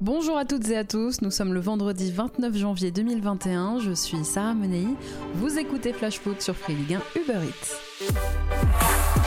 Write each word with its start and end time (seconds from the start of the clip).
Bonjour 0.00 0.38
à 0.38 0.46
toutes 0.46 0.66
et 0.70 0.78
à 0.78 0.84
tous, 0.84 1.20
nous 1.20 1.30
sommes 1.30 1.52
le 1.52 1.60
vendredi 1.60 2.10
29 2.10 2.56
janvier 2.56 2.90
2021, 2.90 3.80
je 3.80 3.92
suis 3.92 4.24
Sarah 4.24 4.54
Menei, 4.54 4.86
vous 5.34 5.58
écoutez 5.58 5.92
Flash 5.92 6.18
Foot 6.20 6.40
sur 6.40 6.56
Free 6.56 6.74
Ligue 6.74 6.94
1 6.94 7.20
Uber 7.20 7.40
Eats. 7.46 9.19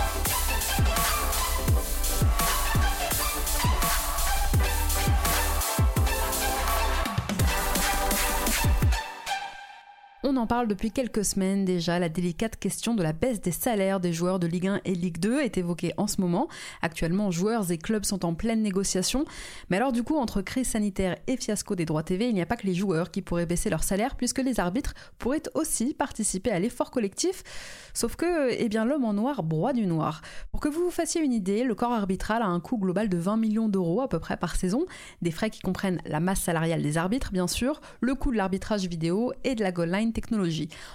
En 10.43 10.47
parle 10.47 10.67
depuis 10.67 10.91
quelques 10.91 11.23
semaines 11.23 11.63
déjà. 11.63 11.99
La 11.99 12.09
délicate 12.09 12.57
question 12.57 12.95
de 12.95 13.01
la 13.01 13.13
baisse 13.13 13.39
des 13.39 13.53
salaires 13.53 14.01
des 14.01 14.11
joueurs 14.11 14.39
de 14.39 14.47
Ligue 14.47 14.67
1 14.67 14.81
et 14.83 14.93
Ligue 14.93 15.17
2 15.19 15.39
est 15.39 15.57
évoquée 15.57 15.93
en 15.95 16.05
ce 16.05 16.19
moment. 16.19 16.49
Actuellement, 16.81 17.31
joueurs 17.31 17.71
et 17.71 17.77
clubs 17.77 18.03
sont 18.03 18.25
en 18.25 18.33
pleine 18.33 18.61
négociation. 18.61 19.23
Mais 19.69 19.77
alors, 19.77 19.93
du 19.93 20.03
coup, 20.03 20.17
entre 20.17 20.41
crise 20.41 20.67
sanitaire 20.67 21.15
et 21.27 21.37
fiasco 21.37 21.75
des 21.75 21.85
droits 21.85 22.03
TV, 22.03 22.27
il 22.27 22.35
n'y 22.35 22.41
a 22.41 22.45
pas 22.45 22.57
que 22.57 22.67
les 22.67 22.73
joueurs 22.73 23.09
qui 23.09 23.21
pourraient 23.21 23.45
baisser 23.45 23.69
leur 23.69 23.85
salaire, 23.85 24.17
puisque 24.17 24.39
les 24.39 24.59
arbitres 24.59 24.93
pourraient 25.17 25.43
aussi 25.53 25.93
participer 25.93 26.51
à 26.51 26.59
l'effort 26.59 26.91
collectif. 26.91 27.45
Sauf 27.93 28.17
que, 28.17 28.51
eh 28.51 28.67
bien, 28.67 28.83
l'homme 28.83 29.05
en 29.05 29.13
noir 29.13 29.43
broie 29.43 29.71
du 29.71 29.85
noir. 29.85 30.21
Pour 30.51 30.59
que 30.59 30.67
vous 30.67 30.83
vous 30.83 30.91
fassiez 30.91 31.21
une 31.21 31.31
idée, 31.31 31.63
le 31.63 31.73
corps 31.73 31.93
arbitral 31.93 32.41
a 32.41 32.47
un 32.47 32.59
coût 32.59 32.77
global 32.77 33.07
de 33.07 33.17
20 33.17 33.37
millions 33.37 33.69
d'euros 33.69 34.01
à 34.01 34.09
peu 34.09 34.19
près 34.19 34.35
par 34.35 34.57
saison. 34.57 34.85
Des 35.21 35.31
frais 35.31 35.51
qui 35.51 35.61
comprennent 35.61 36.01
la 36.05 36.19
masse 36.19 36.41
salariale 36.41 36.81
des 36.81 36.97
arbitres, 36.97 37.31
bien 37.31 37.47
sûr, 37.47 37.79
le 38.01 38.13
coût 38.13 38.31
de 38.33 38.35
l'arbitrage 38.35 38.87
vidéo 38.87 39.31
et 39.45 39.55
de 39.55 39.63
la 39.63 39.71
goal 39.71 39.89
line 39.89 40.11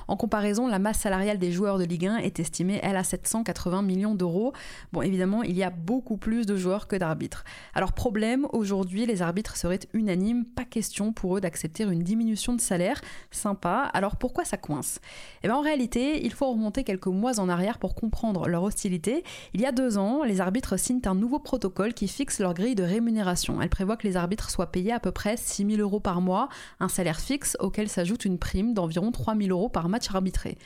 En 0.09 0.17
comparaison, 0.17 0.67
la 0.67 0.79
masse 0.79 0.99
salariale 0.99 1.39
des 1.39 1.53
joueurs 1.53 1.79
de 1.79 1.85
Ligue 1.85 2.07
1 2.07 2.17
est 2.19 2.41
estimée, 2.41 2.81
elle, 2.83 2.97
à 2.97 3.05
780 3.05 3.83
millions 3.83 4.15
d'euros. 4.15 4.53
Bon, 4.93 5.03
évidemment, 5.03 5.43
il 5.43 5.57
y 5.57 5.63
a 5.63 5.71
beaucoup 5.71 6.17
plus 6.17 6.47
de 6.47 6.57
joueurs 6.57 6.89
que 6.89 6.97
d'arbitres. 6.97 7.45
Alors, 7.75 7.93
problème, 7.93 8.47
aujourd'hui, 8.53 9.07
les 9.07 9.23
arbitres 9.23 9.57
seraient 9.57 9.81
unanimes, 9.93 10.45
pas 10.45 10.65
question 10.65 11.13
pour 11.13 11.37
eux 11.37 11.41
d'accepter 11.41 11.85
une 11.85 12.03
diminution 12.03 12.55
de 12.55 12.61
salaire. 12.61 13.01
Sympa. 13.31 13.91
Alors, 13.93 14.17
pourquoi 14.17 14.45
ça 14.45 14.57
coince? 14.57 15.01
Eh 15.43 15.49
bien, 15.49 15.57
en 15.57 15.63
réalité, 15.63 16.25
il 16.25 16.33
faut 16.33 16.51
remonter 16.51 16.85
quelques 16.85 17.07
mois 17.07 17.39
en 17.41 17.49
arrière 17.49 17.79
pour 17.79 17.95
comprendre 17.95 18.49
leur 18.49 18.63
hostilité. 18.63 19.25
Il 19.55 19.61
y 19.61 19.67
a 19.67 19.73
deux 19.73 19.99
ans, 19.99 20.25
les 20.25 20.41
arbitres 20.41 20.79
signent 20.79 21.03
un 21.07 21.15
nouveau 21.15 21.39
protocole 21.39 21.95
qui 21.95 22.09
fixe 22.09 22.41
leur 22.41 22.55
grille 22.55 22.75
de 22.75 22.83
rémunération. 22.83 23.61
Elle 23.63 23.69
prévoit 23.69 23.97
que 23.97 24.07
les 24.07 24.17
arbitres 24.17 24.51
soient 24.51 24.71
payés 24.73 24.93
à 24.93 25.01
peu 25.01 25.13
près 25.13 25.37
6 25.37 25.67
000 25.77 25.81
euros 25.81 26.01
par 26.01 26.21
mois, 26.21 26.49
un 26.81 26.89
salaire 26.89 27.21
fixe 27.21 27.57
auquel 27.61 27.89
s'ajoute 27.89 28.25
une 28.25 28.39
prime 28.39 28.75
d'environ 28.75 29.11
3000 29.19 29.51
euros 29.51 29.69
par 29.69 29.89
match 29.89 30.09
arbitré. 30.11 30.57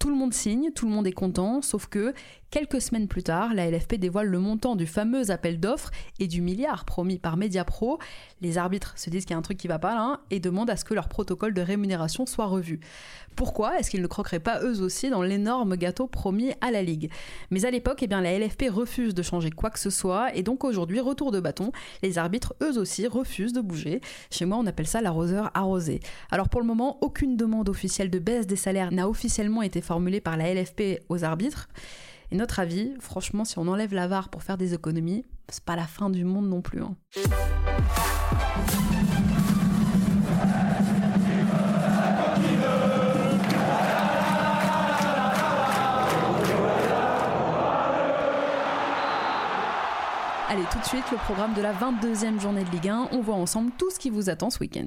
Tout 0.00 0.08
le 0.08 0.16
monde 0.16 0.32
signe, 0.32 0.70
tout 0.74 0.86
le 0.86 0.92
monde 0.92 1.06
est 1.06 1.12
content, 1.12 1.60
sauf 1.60 1.86
que 1.86 2.14
quelques 2.50 2.80
semaines 2.80 3.06
plus 3.06 3.22
tard, 3.22 3.52
la 3.52 3.70
LFP 3.70 3.96
dévoile 3.96 4.28
le 4.28 4.38
montant 4.38 4.74
du 4.74 4.86
fameux 4.86 5.30
appel 5.30 5.60
d'offres 5.60 5.90
et 6.18 6.26
du 6.26 6.40
milliard 6.40 6.86
promis 6.86 7.18
par 7.18 7.36
Mediapro. 7.36 7.98
Les 8.40 8.56
arbitres 8.56 8.94
se 8.96 9.10
disent 9.10 9.26
qu'il 9.26 9.32
y 9.32 9.34
a 9.34 9.38
un 9.38 9.42
truc 9.42 9.58
qui 9.58 9.68
va 9.68 9.78
pas 9.78 9.94
là 9.94 10.20
et 10.30 10.40
demandent 10.40 10.70
à 10.70 10.76
ce 10.76 10.86
que 10.86 10.94
leur 10.94 11.10
protocole 11.10 11.52
de 11.52 11.60
rémunération 11.60 12.24
soit 12.24 12.46
revu. 12.46 12.80
Pourquoi 13.36 13.78
est-ce 13.78 13.90
qu'ils 13.90 14.00
ne 14.00 14.06
croqueraient 14.06 14.40
pas 14.40 14.62
eux 14.62 14.80
aussi 14.80 15.10
dans 15.10 15.22
l'énorme 15.22 15.76
gâteau 15.76 16.06
promis 16.06 16.52
à 16.62 16.70
la 16.70 16.82
Ligue? 16.82 17.10
Mais 17.50 17.66
à 17.66 17.70
l'époque, 17.70 18.02
eh 18.02 18.06
bien, 18.06 18.22
la 18.22 18.38
LFP 18.38 18.70
refuse 18.70 19.14
de 19.14 19.22
changer 19.22 19.50
quoi 19.50 19.68
que 19.68 19.78
ce 19.78 19.90
soit 19.90 20.34
et 20.34 20.42
donc 20.42 20.64
aujourd'hui, 20.64 21.00
retour 21.00 21.32
de 21.32 21.40
bâton, 21.40 21.72
les 22.02 22.16
arbitres 22.16 22.54
eux 22.62 22.78
aussi 22.78 23.06
refusent 23.06 23.52
de 23.52 23.60
bouger. 23.60 24.00
Chez 24.30 24.46
moi, 24.46 24.56
on 24.58 24.66
appelle 24.66 24.86
ça 24.86 25.02
l'arroseur 25.02 25.50
arrosé. 25.52 26.00
Alors 26.30 26.48
pour 26.48 26.62
le 26.62 26.66
moment, 26.66 26.96
aucune 27.02 27.36
demande 27.36 27.68
officielle 27.68 28.08
de 28.08 28.18
baisse 28.18 28.46
des 28.46 28.56
salaires 28.56 28.92
n'a 28.92 29.06
officiellement 29.06 29.60
été 29.60 29.82
formulée 29.90 30.20
par 30.20 30.36
la 30.36 30.54
LFP 30.54 31.02
aux 31.08 31.24
arbitres. 31.24 31.68
Et 32.30 32.36
notre 32.36 32.60
avis, 32.60 32.94
franchement, 33.00 33.44
si 33.44 33.58
on 33.58 33.66
enlève 33.66 33.92
la 33.92 34.06
VAR 34.06 34.28
pour 34.28 34.44
faire 34.44 34.56
des 34.56 34.72
économies, 34.72 35.24
c'est 35.48 35.64
pas 35.64 35.74
la 35.74 35.88
fin 35.88 36.10
du 36.10 36.24
monde 36.24 36.48
non 36.48 36.62
plus. 36.62 36.80
Hein. 36.80 36.94
Allez, 50.48 50.62
tout 50.70 50.78
de 50.78 50.84
suite, 50.84 51.10
le 51.10 51.16
programme 51.16 51.54
de 51.54 51.62
la 51.62 51.72
22e 51.72 52.40
journée 52.40 52.62
de 52.62 52.70
Ligue 52.70 52.90
1. 52.90 53.08
On 53.10 53.22
voit 53.22 53.34
ensemble 53.34 53.72
tout 53.76 53.90
ce 53.90 53.98
qui 53.98 54.10
vous 54.10 54.30
attend 54.30 54.50
ce 54.50 54.60
week-end. 54.60 54.86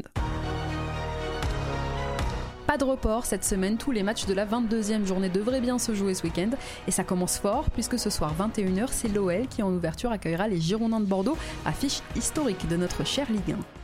Pas 2.73 2.79
de 2.79 2.85
report 2.85 3.27
cette 3.27 3.45
semaine, 3.45 3.77
tous 3.77 3.91
les 3.91 4.01
matchs 4.01 4.25
de 4.25 4.33
la 4.33 4.47
22e 4.47 5.05
journée 5.05 5.29
devraient 5.29 5.61
bien 5.61 5.77
se 5.77 5.93
jouer 5.93 6.15
ce 6.15 6.23
week-end. 6.23 6.49
Et 6.87 6.91
ça 6.91 7.03
commence 7.03 7.37
fort, 7.37 7.69
puisque 7.69 7.99
ce 7.99 8.09
soir 8.09 8.33
21h, 8.35 8.87
c'est 8.89 9.09
l'OL 9.09 9.45
qui 9.47 9.61
en 9.61 9.71
ouverture 9.71 10.11
accueillera 10.11 10.47
les 10.47 10.59
Girondins 10.59 10.99
de 10.99 11.05
Bordeaux, 11.05 11.37
affiche 11.67 12.01
historique 12.15 12.67
de 12.67 12.75
notre 12.75 13.05
cher 13.05 13.27
Ligue 13.29 13.51
1. 13.51 13.82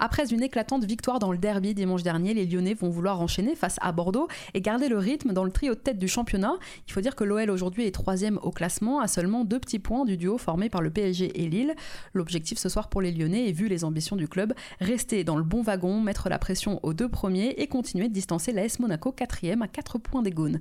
Après 0.00 0.32
une 0.32 0.42
éclatante 0.42 0.84
victoire 0.84 1.20
dans 1.20 1.30
le 1.30 1.38
derby 1.38 1.72
dimanche 1.72 2.02
dernier, 2.02 2.34
les 2.34 2.46
Lyonnais 2.46 2.74
vont 2.74 2.90
vouloir 2.90 3.20
enchaîner 3.20 3.54
face 3.54 3.76
à 3.80 3.92
Bordeaux 3.92 4.26
et 4.52 4.60
garder 4.60 4.88
le 4.88 4.98
rythme 4.98 5.32
dans 5.32 5.44
le 5.44 5.52
trio 5.52 5.74
de 5.74 5.78
tête 5.78 5.98
du 5.98 6.08
championnat. 6.08 6.54
Il 6.88 6.92
faut 6.92 7.00
dire 7.00 7.14
que 7.14 7.22
l'OL 7.22 7.48
aujourd'hui 7.48 7.86
est 7.86 7.92
troisième 7.92 8.40
au 8.42 8.50
classement 8.50 8.98
à 8.98 9.06
seulement 9.06 9.44
deux 9.44 9.60
petits 9.60 9.78
points 9.78 10.04
du 10.04 10.16
duo 10.16 10.36
formé 10.36 10.68
par 10.68 10.82
le 10.82 10.90
PSG 10.90 11.40
et 11.40 11.48
Lille. 11.48 11.76
L'objectif 12.12 12.58
ce 12.58 12.68
soir 12.68 12.88
pour 12.88 13.02
les 13.02 13.12
Lyonnais 13.12 13.48
est, 13.48 13.52
vu 13.52 13.68
les 13.68 13.84
ambitions 13.84 14.16
du 14.16 14.26
club, 14.26 14.52
rester 14.80 15.22
dans 15.22 15.36
le 15.36 15.44
bon 15.44 15.62
wagon, 15.62 16.00
mettre 16.00 16.28
la 16.28 16.40
pression 16.40 16.80
aux 16.82 16.92
deux 16.92 17.08
premiers 17.08 17.50
et 17.58 17.68
continuer 17.68 18.08
de 18.08 18.12
distancer 18.12 18.50
l'AS 18.50 18.80
Monaco 18.80 19.12
quatrième 19.12 19.62
à 19.62 19.68
4 19.68 19.98
points 19.98 20.22
des 20.22 20.32
Gaunes. 20.32 20.58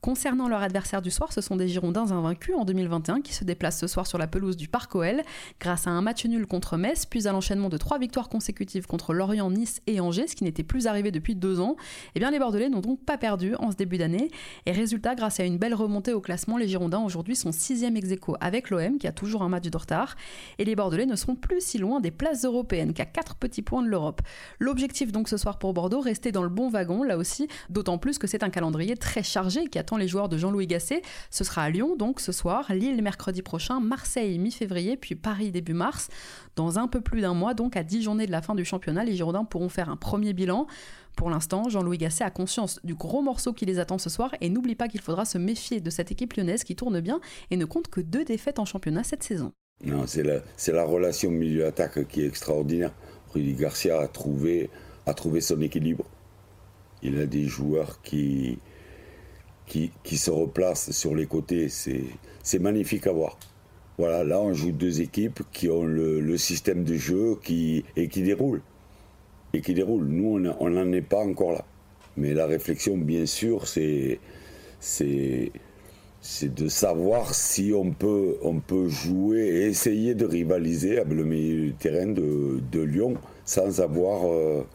Concernant 0.00 0.48
leur 0.48 0.62
adversaire 0.62 1.02
du 1.02 1.10
soir, 1.10 1.32
ce 1.32 1.40
sont 1.40 1.56
des 1.56 1.66
Girondins 1.66 2.12
invaincus 2.12 2.54
en 2.56 2.64
2021 2.64 3.20
qui 3.20 3.34
se 3.34 3.42
déplacent 3.42 3.80
ce 3.80 3.88
soir 3.88 4.06
sur 4.06 4.18
la 4.18 4.28
pelouse 4.28 4.56
du 4.56 4.68
Parc 4.68 4.94
OL 4.94 5.22
grâce 5.58 5.88
à 5.88 5.90
un 5.90 6.02
match 6.02 6.24
nul 6.24 6.46
contre 6.46 6.76
Metz, 6.76 7.04
puis 7.04 7.26
à 7.26 7.32
l'enchaînement 7.32 7.68
de 7.68 7.76
trois 7.76 7.98
victoires 7.98 8.28
consécutives 8.28 8.75
contre 8.84 9.14
Lorient, 9.14 9.50
Nice 9.50 9.80
et 9.86 10.00
Angers, 10.00 10.26
ce 10.26 10.36
qui 10.36 10.44
n'était 10.44 10.62
plus 10.62 10.86
arrivé 10.86 11.10
depuis 11.10 11.34
deux 11.34 11.60
ans. 11.60 11.76
Eh 12.14 12.18
bien, 12.18 12.30
les 12.30 12.38
Bordelais 12.38 12.68
n'ont 12.68 12.80
donc 12.80 13.02
pas 13.04 13.16
perdu 13.16 13.54
en 13.56 13.70
ce 13.70 13.76
début 13.76 13.98
d'année. 13.98 14.30
Et 14.66 14.72
résultat, 14.72 15.14
grâce 15.14 15.40
à 15.40 15.44
une 15.44 15.56
belle 15.56 15.74
remontée 15.74 16.12
au 16.12 16.20
classement, 16.20 16.58
les 16.58 16.68
Girondins 16.68 17.02
aujourd'hui 17.02 17.36
sont 17.36 17.52
sixième 17.52 17.96
ex 17.96 18.10
aequo 18.10 18.36
avec 18.40 18.70
l'OM 18.70 18.98
qui 18.98 19.06
a 19.06 19.12
toujours 19.12 19.42
un 19.42 19.48
match 19.48 19.68
de 19.68 19.76
retard. 19.76 20.16
Et 20.58 20.64
les 20.64 20.76
Bordelais 20.76 21.06
ne 21.06 21.16
seront 21.16 21.36
plus 21.36 21.60
si 21.60 21.78
loin 21.78 22.00
des 22.00 22.10
places 22.10 22.44
européennes 22.44 22.92
qu'à 22.92 23.06
quatre 23.06 23.36
petits 23.36 23.62
points 23.62 23.82
de 23.82 23.88
l'Europe. 23.88 24.20
L'objectif 24.58 25.12
donc 25.12 25.28
ce 25.28 25.36
soir 25.36 25.58
pour 25.58 25.72
Bordeaux, 25.72 26.00
rester 26.00 26.32
dans 26.32 26.42
le 26.42 26.48
bon 26.48 26.68
wagon, 26.68 27.02
là 27.02 27.16
aussi, 27.16 27.48
d'autant 27.70 27.98
plus 27.98 28.18
que 28.18 28.26
c'est 28.26 28.42
un 28.42 28.50
calendrier 28.50 28.96
très 28.96 29.22
chargé 29.22 29.66
qui 29.66 29.78
attend 29.78 29.96
les 29.96 30.08
joueurs 30.08 30.28
de 30.28 30.36
Jean-Louis 30.36 30.66
Gasset. 30.66 31.02
Ce 31.30 31.44
sera 31.44 31.62
à 31.62 31.70
Lyon, 31.70 31.96
donc 31.96 32.20
ce 32.20 32.32
soir, 32.32 32.72
Lille 32.72 33.02
mercredi 33.02 33.42
prochain, 33.42 33.80
Marseille 33.80 34.38
mi-février, 34.38 34.96
puis 34.96 35.14
Paris 35.14 35.50
début 35.50 35.74
mars. 35.74 36.08
Dans 36.56 36.78
un 36.78 36.88
peu 36.88 37.02
plus 37.02 37.20
d'un 37.20 37.34
mois, 37.34 37.52
donc 37.52 37.76
à 37.76 37.84
10 37.84 38.02
journées 38.02 38.26
de 38.26 38.32
la 38.32 38.40
fin 38.40 38.54
du 38.54 38.64
championnat, 38.64 39.04
les 39.04 39.14
Girondins 39.14 39.44
pourront 39.44 39.68
faire 39.68 39.90
un 39.90 39.96
premier 39.96 40.32
bilan. 40.32 40.66
Pour 41.14 41.28
l'instant, 41.28 41.68
Jean-Louis 41.68 41.98
Gasset 41.98 42.24
a 42.24 42.30
conscience 42.30 42.80
du 42.82 42.94
gros 42.94 43.20
morceau 43.20 43.52
qui 43.52 43.66
les 43.66 43.78
attend 43.78 43.98
ce 43.98 44.08
soir 44.08 44.34
et 44.40 44.48
n'oublie 44.48 44.74
pas 44.74 44.88
qu'il 44.88 45.02
faudra 45.02 45.26
se 45.26 45.36
méfier 45.36 45.80
de 45.80 45.90
cette 45.90 46.10
équipe 46.10 46.32
lyonnaise 46.32 46.64
qui 46.64 46.74
tourne 46.74 47.00
bien 47.00 47.20
et 47.50 47.58
ne 47.58 47.66
compte 47.66 47.88
que 47.88 48.00
deux 48.00 48.24
défaites 48.24 48.58
en 48.58 48.64
championnat 48.64 49.04
cette 49.04 49.22
saison. 49.22 49.52
C'est 50.06 50.22
la, 50.22 50.40
la, 50.68 50.84
relation 50.84 51.30
milieu-attaque 51.30 52.08
qui 52.08 52.22
est 52.22 52.26
extraordinaire. 52.26 52.92
Rudy 53.34 53.52
Garcia 53.52 54.00
a 54.00 54.08
trouvé, 54.08 54.70
son 55.40 55.60
équilibre. 55.60 56.06
Il 57.02 57.18
a 57.18 57.26
des 57.26 57.44
joueurs 57.44 58.00
qui, 58.00 58.58
se 59.68 60.30
replacent 60.30 60.92
sur 60.92 61.14
les 61.14 61.26
côtés. 61.26 61.68
C'est 61.68 62.58
magnifique 62.58 63.06
à 63.06 63.12
voir. 63.12 63.38
Voilà, 63.98 64.24
là 64.24 64.40
on 64.40 64.52
joue 64.52 64.72
deux 64.72 65.00
équipes 65.00 65.40
qui 65.52 65.68
ont 65.68 65.84
le, 65.84 66.36
système 66.36 66.84
de 66.84 66.94
jeu 66.96 67.36
qui, 67.42 67.84
et 67.96 68.08
qui 68.08 68.22
déroulent. 68.22 68.62
Et 69.52 69.60
qui 69.60 69.72
déroulent. 69.74 70.06
Nous, 70.06 70.44
on 70.60 70.70
n'en 70.70 70.92
est 70.92 71.00
pas 71.02 71.24
encore 71.24 71.52
là. 71.52 71.64
Mais 72.16 72.34
la 72.34 72.46
réflexion, 72.46 72.96
bien 72.96 73.26
sûr, 73.26 73.66
c'est 73.68 74.20
c'est 76.26 76.52
de 76.52 76.68
savoir 76.68 77.34
si 77.34 77.72
on 77.74 77.92
peut, 77.92 78.36
on 78.42 78.58
peut 78.58 78.88
jouer 78.88 79.46
et 79.46 79.66
essayer 79.66 80.14
de 80.14 80.26
rivaliser 80.26 80.98
avec 80.98 81.12
le 81.12 81.24
milieu 81.24 81.72
terrain 81.72 82.06
de, 82.06 82.60
de 82.72 82.80
Lyon 82.80 83.14
sans 83.44 83.80
avoir, 83.80 84.26
euh, 84.26 84.66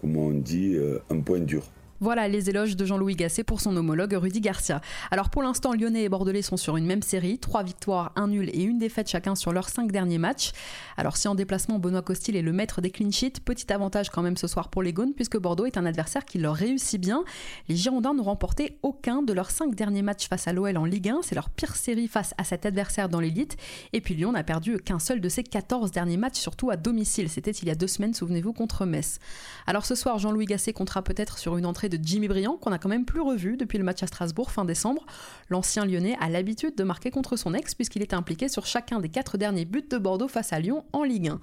comment 0.00 0.26
on 0.26 0.32
dit, 0.32 0.74
euh, 0.74 0.98
un 1.10 1.20
point 1.20 1.40
dur. 1.40 1.62
Voilà 2.00 2.28
les 2.28 2.48
éloges 2.48 2.76
de 2.76 2.84
Jean-Louis 2.84 3.16
Gasset 3.16 3.42
pour 3.42 3.60
son 3.60 3.76
homologue 3.76 4.12
Rudy 4.12 4.40
Garcia. 4.40 4.80
Alors 5.10 5.30
pour 5.30 5.42
l'instant, 5.42 5.72
Lyonnais 5.72 6.04
et 6.04 6.08
Bordelais 6.08 6.42
sont 6.42 6.56
sur 6.56 6.76
une 6.76 6.86
même 6.86 7.02
série, 7.02 7.40
trois 7.40 7.64
victoires, 7.64 8.12
un 8.14 8.28
nul 8.28 8.50
et 8.50 8.62
une 8.62 8.78
défaite 8.78 9.08
chacun 9.08 9.34
sur 9.34 9.52
leurs 9.52 9.68
cinq 9.68 9.90
derniers 9.90 10.18
matchs. 10.18 10.52
Alors 10.96 11.16
si 11.16 11.26
en 11.26 11.34
déplacement 11.34 11.80
Benoît 11.80 12.02
Costil 12.02 12.36
est 12.36 12.42
le 12.42 12.52
maître 12.52 12.80
des 12.80 12.92
clean 12.92 13.10
sheets, 13.10 13.40
petit 13.44 13.72
avantage 13.72 14.10
quand 14.10 14.22
même 14.22 14.36
ce 14.36 14.46
soir 14.46 14.68
pour 14.68 14.84
les 14.84 14.92
Gaunes 14.92 15.12
puisque 15.12 15.38
Bordeaux 15.38 15.66
est 15.66 15.76
un 15.76 15.86
adversaire 15.86 16.24
qui 16.24 16.38
leur 16.38 16.54
réussit 16.54 17.00
bien. 17.00 17.24
Les 17.68 17.74
Girondins 17.74 18.14
n'ont 18.14 18.22
remporté 18.22 18.78
aucun 18.82 19.22
de 19.22 19.32
leurs 19.32 19.50
cinq 19.50 19.74
derniers 19.74 20.02
matchs 20.02 20.28
face 20.28 20.46
à 20.46 20.52
l'OL 20.52 20.76
en 20.76 20.84
Ligue 20.84 21.08
1, 21.08 21.22
c'est 21.22 21.34
leur 21.34 21.50
pire 21.50 21.74
série 21.74 22.06
face 22.06 22.32
à 22.38 22.44
cet 22.44 22.64
adversaire 22.64 23.08
dans 23.08 23.18
l'élite. 23.18 23.56
Et 23.92 24.00
puis 24.00 24.14
Lyon 24.14 24.30
n'a 24.30 24.44
perdu 24.44 24.78
qu'un 24.78 25.00
seul 25.00 25.20
de 25.20 25.28
ses 25.28 25.42
14 25.42 25.90
derniers 25.90 26.16
matchs, 26.16 26.38
surtout 26.38 26.70
à 26.70 26.76
domicile. 26.76 27.28
C'était 27.28 27.50
il 27.50 27.66
y 27.66 27.72
a 27.72 27.74
deux 27.74 27.88
semaines, 27.88 28.14
souvenez-vous, 28.14 28.52
contre 28.52 28.86
Metz. 28.86 29.18
Alors 29.66 29.84
ce 29.84 29.96
soir, 29.96 30.20
Jean-Louis 30.20 30.46
Gasset 30.46 30.72
comptera 30.72 31.02
peut-être 31.02 31.38
sur 31.38 31.56
une 31.56 31.66
entrée 31.66 31.87
de 31.88 31.98
Jimmy 32.02 32.28
Briand, 32.28 32.56
qu'on 32.56 32.72
a 32.72 32.78
quand 32.78 32.88
même 32.88 33.04
plus 33.04 33.20
revu 33.20 33.56
depuis 33.56 33.78
le 33.78 33.84
match 33.84 34.02
à 34.02 34.06
Strasbourg 34.06 34.50
fin 34.50 34.64
décembre. 34.64 35.06
L'ancien 35.48 35.86
lyonnais 35.86 36.16
a 36.20 36.28
l'habitude 36.28 36.74
de 36.76 36.84
marquer 36.84 37.10
contre 37.10 37.36
son 37.36 37.54
ex, 37.54 37.74
puisqu'il 37.74 38.02
était 38.02 38.16
impliqué 38.16 38.48
sur 38.48 38.66
chacun 38.66 39.00
des 39.00 39.08
quatre 39.08 39.38
derniers 39.38 39.64
buts 39.64 39.86
de 39.88 39.98
Bordeaux 39.98 40.28
face 40.28 40.52
à 40.52 40.60
Lyon 40.60 40.84
en 40.92 41.04
Ligue 41.04 41.28
1. 41.28 41.40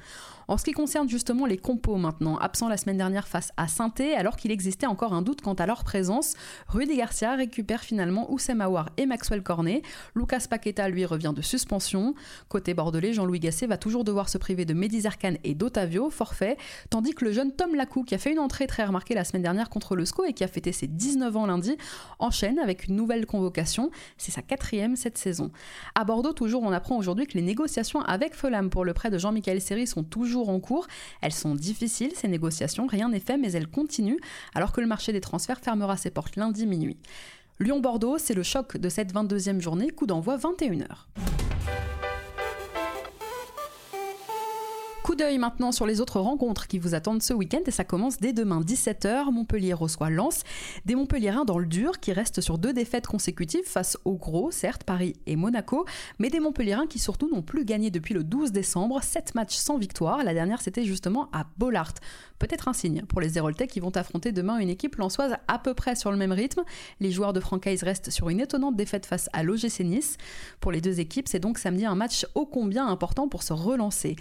En 0.48 0.58
ce 0.60 0.64
qui 0.64 0.74
concerne 0.74 1.10
justement 1.10 1.48
les 1.48 1.58
compos 1.58 1.96
maintenant, 1.98 2.38
absent 2.38 2.70
la 2.70 2.78
semaine 2.78 2.98
dernière 2.98 3.28
face 3.28 3.52
à 3.58 3.68
saint 3.68 3.86
alors 4.18 4.36
qu'il 4.36 4.52
existait 4.52 4.86
encore 4.86 5.14
un 5.14 5.22
doute 5.22 5.42
quant 5.42 5.54
à 5.54 5.66
leur 5.66 5.84
présence, 5.84 6.34
Rudy 6.68 6.98
Garcia 6.98 7.36
récupère 7.36 7.82
finalement 7.82 8.32
Oussem 8.32 8.62
Aouar 8.62 8.90
et 8.98 9.06
Maxwell 9.06 9.44
Cornet. 9.44 9.84
Lucas 10.16 10.46
Paqueta, 10.50 10.90
lui, 10.90 11.06
revient 11.06 11.34
de 11.36 11.42
suspension. 11.42 12.16
Côté 12.50 12.74
bordelais, 12.74 13.14
Jean-Louis 13.14 13.40
Gasset 13.40 13.68
va 13.68 13.78
toujours 13.78 14.04
devoir 14.04 14.28
se 14.28 14.38
priver 14.38 14.66
de 14.66 14.74
Mehdi 14.74 15.02
Zerkan 15.02 15.36
et 15.44 15.54
d'Otavio, 15.54 16.10
forfait, 16.10 16.58
tandis 16.90 17.14
que 17.14 17.26
le 17.26 17.32
jeune 17.32 17.52
Tom 17.52 17.76
Lacou, 17.76 18.04
qui 18.04 18.16
a 18.16 18.18
fait 18.18 18.32
une 18.32 18.40
entrée 18.40 18.68
très 18.68 18.86
remarquée 18.86 19.14
la 19.14 19.24
semaine 19.24 19.44
dernière 19.44 19.70
contre 19.70 19.96
le 19.96 20.06
SCO 20.06 20.26
qui 20.36 20.44
a 20.44 20.48
fêté 20.48 20.72
ses 20.72 20.88
19 20.88 21.36
ans 21.36 21.46
lundi, 21.48 21.76
enchaîne 22.20 22.60
avec 22.60 22.88
une 22.88 22.96
nouvelle 22.96 23.26
convocation. 23.26 23.90
C'est 24.18 24.32
sa 24.32 24.42
quatrième 24.42 24.96
cette 24.96 25.18
saison. 25.18 25.52
À 25.96 26.04
Bordeaux, 26.04 26.34
toujours, 26.34 26.62
on 26.64 26.72
apprend 26.72 26.98
aujourd'hui 26.98 27.26
que 27.26 27.34
les 27.34 27.42
négociations 27.42 28.02
avec 28.02 28.36
Fulham 28.36 28.70
pour 28.70 28.86
le 28.86 28.94
prêt 28.94 29.10
de 29.10 29.18
Jean-Michel 29.18 29.62
Seri 29.62 29.88
sont 29.88 30.04
toujours 30.04 30.50
en 30.50 30.60
cours. 30.60 30.88
Elles 31.22 31.34
sont 31.34 31.56
difficiles, 31.56 32.12
ces 32.14 32.28
négociations, 32.28 32.86
rien 32.86 33.10
n'est 33.10 33.20
fait, 33.20 33.38
mais 33.38 33.52
elles 33.54 33.68
continuent, 33.68 34.20
alors 34.54 34.72
que 34.72 34.82
le 34.82 34.88
marché 34.88 35.12
des 35.12 35.22
transferts 35.22 35.60
fermera 35.60 35.98
ses 35.98 36.12
portes 36.12 36.36
lundi 36.36 36.68
minuit. 36.68 36.98
Lyon-Bordeaux, 37.60 38.18
c'est 38.18 38.34
le 38.34 38.44
choc 38.44 38.78
de 38.78 38.90
cette 38.90 39.14
22e 39.14 39.62
journée, 39.62 39.90
coup 39.90 40.06
d'envoi 40.06 40.38
21h. 40.38 41.45
Coup 45.16 45.20
d'œil 45.22 45.38
maintenant 45.38 45.72
sur 45.72 45.86
les 45.86 46.02
autres 46.02 46.20
rencontres 46.20 46.68
qui 46.68 46.78
vous 46.78 46.94
attendent 46.94 47.24
ce 47.24 47.34
week-end 47.34 47.62
et 47.66 47.72
ça 47.72 47.86
commence 47.86 48.18
dès 48.18 48.34
demain 48.34 48.60
17h. 48.60 49.32
Montpellier 49.32 49.72
reçoit 49.72 50.10
Lens, 50.10 50.44
des 50.84 50.94
Montpelliérains 50.94 51.46
dans 51.46 51.58
le 51.58 51.66
dur 51.66 52.02
qui 52.02 52.12
restent 52.12 52.42
sur 52.42 52.58
deux 52.58 52.74
défaites 52.74 53.08
consécutives 53.08 53.64
face 53.64 53.98
aux 54.04 54.16
gros, 54.16 54.52
certes 54.52 54.84
Paris 54.84 55.14
et 55.26 55.38
Monaco, 55.38 55.86
mais 56.20 56.30
des 56.30 56.42
Montpelliérains 56.42 56.88
qui 56.88 57.00
surtout 57.00 57.30
n'ont 57.34 57.44
plus 57.44 57.64
gagné 57.64 57.92
depuis 57.92 58.14
le 58.14 58.26
12 58.26 58.52
décembre, 58.52 59.02
7 59.02 59.36
matchs 59.36 59.56
sans 59.56 59.78
victoire. 59.78 60.22
La 60.22 60.34
dernière 60.34 60.60
c'était 60.60 60.84
justement 60.84 61.30
à 61.32 61.46
Bollard. 61.58 61.94
Peut-être 62.38 62.68
un 62.68 62.74
signe 62.74 63.04
pour 63.04 63.22
les 63.22 63.38
Héroltais 63.38 63.68
qui 63.68 63.80
vont 63.80 63.96
affronter 63.96 64.34
demain 64.34 64.58
une 64.58 64.68
équipe 64.68 64.98
lançoise 64.98 65.38
à 65.48 65.60
peu 65.60 65.74
près 65.74 65.96
sur 65.96 66.12
le 66.12 66.18
même 66.18 66.34
rythme. 66.34 66.64
Les 67.00 67.12
joueurs 67.12 67.32
de 67.32 67.40
Francaise 67.40 67.84
restent 67.84 68.10
sur 68.10 68.28
une 68.28 68.42
étonnante 68.42 68.76
défaite 68.76 69.06
face 69.06 69.30
à 69.32 69.44
l'OGC 69.44 69.80
Nice. 69.80 70.18
Pour 70.60 70.74
les 70.74 70.82
deux 70.82 71.00
équipes, 71.00 71.30
c'est 71.30 71.40
donc 71.40 71.58
samedi 71.58 71.86
un 71.86 71.96
match 71.96 72.26
ô 72.36 72.46
combien 72.46 72.86
important 72.86 73.30
pour 73.30 73.44
se 73.44 73.54
relancer. 73.54 74.18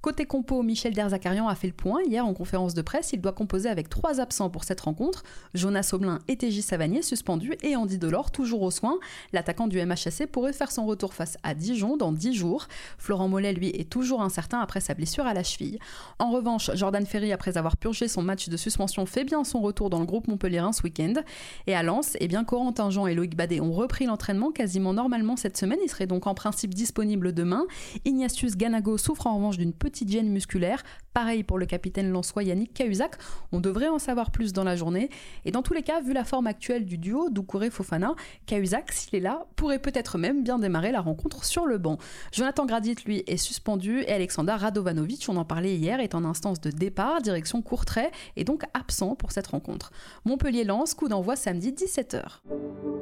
Côté 0.00 0.26
compo, 0.26 0.62
Michel 0.62 0.94
Derzakarian 0.94 1.48
a 1.48 1.56
fait 1.56 1.66
le 1.66 1.72
point 1.72 2.00
hier 2.06 2.24
en 2.24 2.32
conférence 2.32 2.72
de 2.72 2.82
presse. 2.82 3.12
Il 3.12 3.20
doit 3.20 3.32
composer 3.32 3.68
avec 3.68 3.88
trois 3.88 4.20
absents 4.20 4.48
pour 4.48 4.62
cette 4.62 4.80
rencontre. 4.80 5.24
Jonas 5.54 5.90
Aublin 5.92 6.20
et 6.28 6.36
TJ 6.36 6.60
Savanier 6.60 7.02
suspendus 7.02 7.56
et 7.64 7.74
Andy 7.74 7.98
Delors 7.98 8.30
toujours 8.30 8.62
au 8.62 8.70
soin. 8.70 9.00
L'attaquant 9.32 9.66
du 9.66 9.84
MHSC 9.84 10.26
pourrait 10.30 10.52
faire 10.52 10.70
son 10.70 10.86
retour 10.86 11.14
face 11.14 11.36
à 11.42 11.52
Dijon 11.54 11.96
dans 11.96 12.12
10 12.12 12.32
jours. 12.32 12.68
Florent 12.96 13.26
Mollet, 13.26 13.52
lui, 13.52 13.70
est 13.70 13.90
toujours 13.90 14.22
incertain 14.22 14.60
après 14.60 14.78
sa 14.78 14.94
blessure 14.94 15.26
à 15.26 15.34
la 15.34 15.42
cheville. 15.42 15.80
En 16.20 16.30
revanche, 16.30 16.70
Jordan 16.74 17.04
Ferry, 17.04 17.32
après 17.32 17.58
avoir 17.58 17.76
purgé 17.76 18.06
son 18.06 18.22
match 18.22 18.48
de 18.48 18.56
suspension, 18.56 19.04
fait 19.04 19.24
bien 19.24 19.42
son 19.42 19.60
retour 19.60 19.90
dans 19.90 19.98
le 19.98 20.06
groupe 20.06 20.28
montpellierin 20.28 20.72
ce 20.72 20.84
week-end. 20.84 21.14
Et 21.66 21.74
à 21.74 21.82
Lens, 21.82 22.16
eh 22.20 22.28
bien, 22.28 22.44
Corentin 22.44 22.90
Jean 22.90 23.08
et 23.08 23.14
Loïc 23.14 23.36
Badet 23.36 23.60
ont 23.60 23.72
repris 23.72 24.06
l'entraînement 24.06 24.52
quasiment 24.52 24.92
normalement 24.92 25.34
cette 25.34 25.56
semaine. 25.56 25.80
Ils 25.82 25.90
seraient 25.90 26.06
donc 26.06 26.28
en 26.28 26.34
principe 26.34 26.72
disponibles 26.72 27.32
demain. 27.32 27.66
Ignatius 28.04 28.56
Ganago 28.56 28.96
souffre 28.96 29.26
en 29.26 29.34
revanche 29.34 29.58
d'une 29.58 29.72
petite 29.72 29.87
petite 29.88 30.10
gêne 30.10 30.28
musculaire. 30.28 30.82
Pareil 31.14 31.42
pour 31.42 31.58
le 31.58 31.66
capitaine 31.66 32.10
lançois 32.10 32.42
Yannick 32.42 32.74
Cahuzac. 32.74 33.16
On 33.52 33.60
devrait 33.60 33.88
en 33.88 33.98
savoir 33.98 34.30
plus 34.30 34.52
dans 34.52 34.64
la 34.64 34.76
journée. 34.76 35.08
Et 35.44 35.50
dans 35.50 35.62
tous 35.62 35.72
les 35.72 35.82
cas, 35.82 36.00
vu 36.00 36.12
la 36.12 36.24
forme 36.24 36.46
actuelle 36.46 36.84
du 36.84 36.98
duo 36.98 37.30
Doucouré-Fofana, 37.30 38.14
Cahuzac, 38.46 38.92
s'il 38.92 39.16
est 39.16 39.20
là, 39.20 39.46
pourrait 39.56 39.78
peut-être 39.78 40.18
même 40.18 40.44
bien 40.44 40.58
démarrer 40.58 40.92
la 40.92 41.00
rencontre 41.00 41.44
sur 41.44 41.66
le 41.66 41.78
banc. 41.78 41.98
Jonathan 42.32 42.66
Gradit, 42.66 42.96
lui, 43.06 43.24
est 43.26 43.36
suspendu 43.36 44.02
et 44.02 44.12
Alexander 44.12 44.52
Radovanovic, 44.52 45.26
on 45.28 45.36
en 45.36 45.44
parlait 45.44 45.74
hier, 45.74 46.00
est 46.00 46.14
en 46.14 46.24
instance 46.24 46.60
de 46.60 46.70
départ, 46.70 47.22
direction 47.22 47.62
Courtrai, 47.62 48.10
et 48.36 48.44
donc 48.44 48.62
absent 48.74 49.14
pour 49.14 49.32
cette 49.32 49.46
rencontre. 49.48 49.90
Montpellier 50.24 50.64
lance, 50.64 50.94
coup 50.94 51.08
d'envoi 51.08 51.34
samedi 51.34 51.72
17h. 51.72 52.97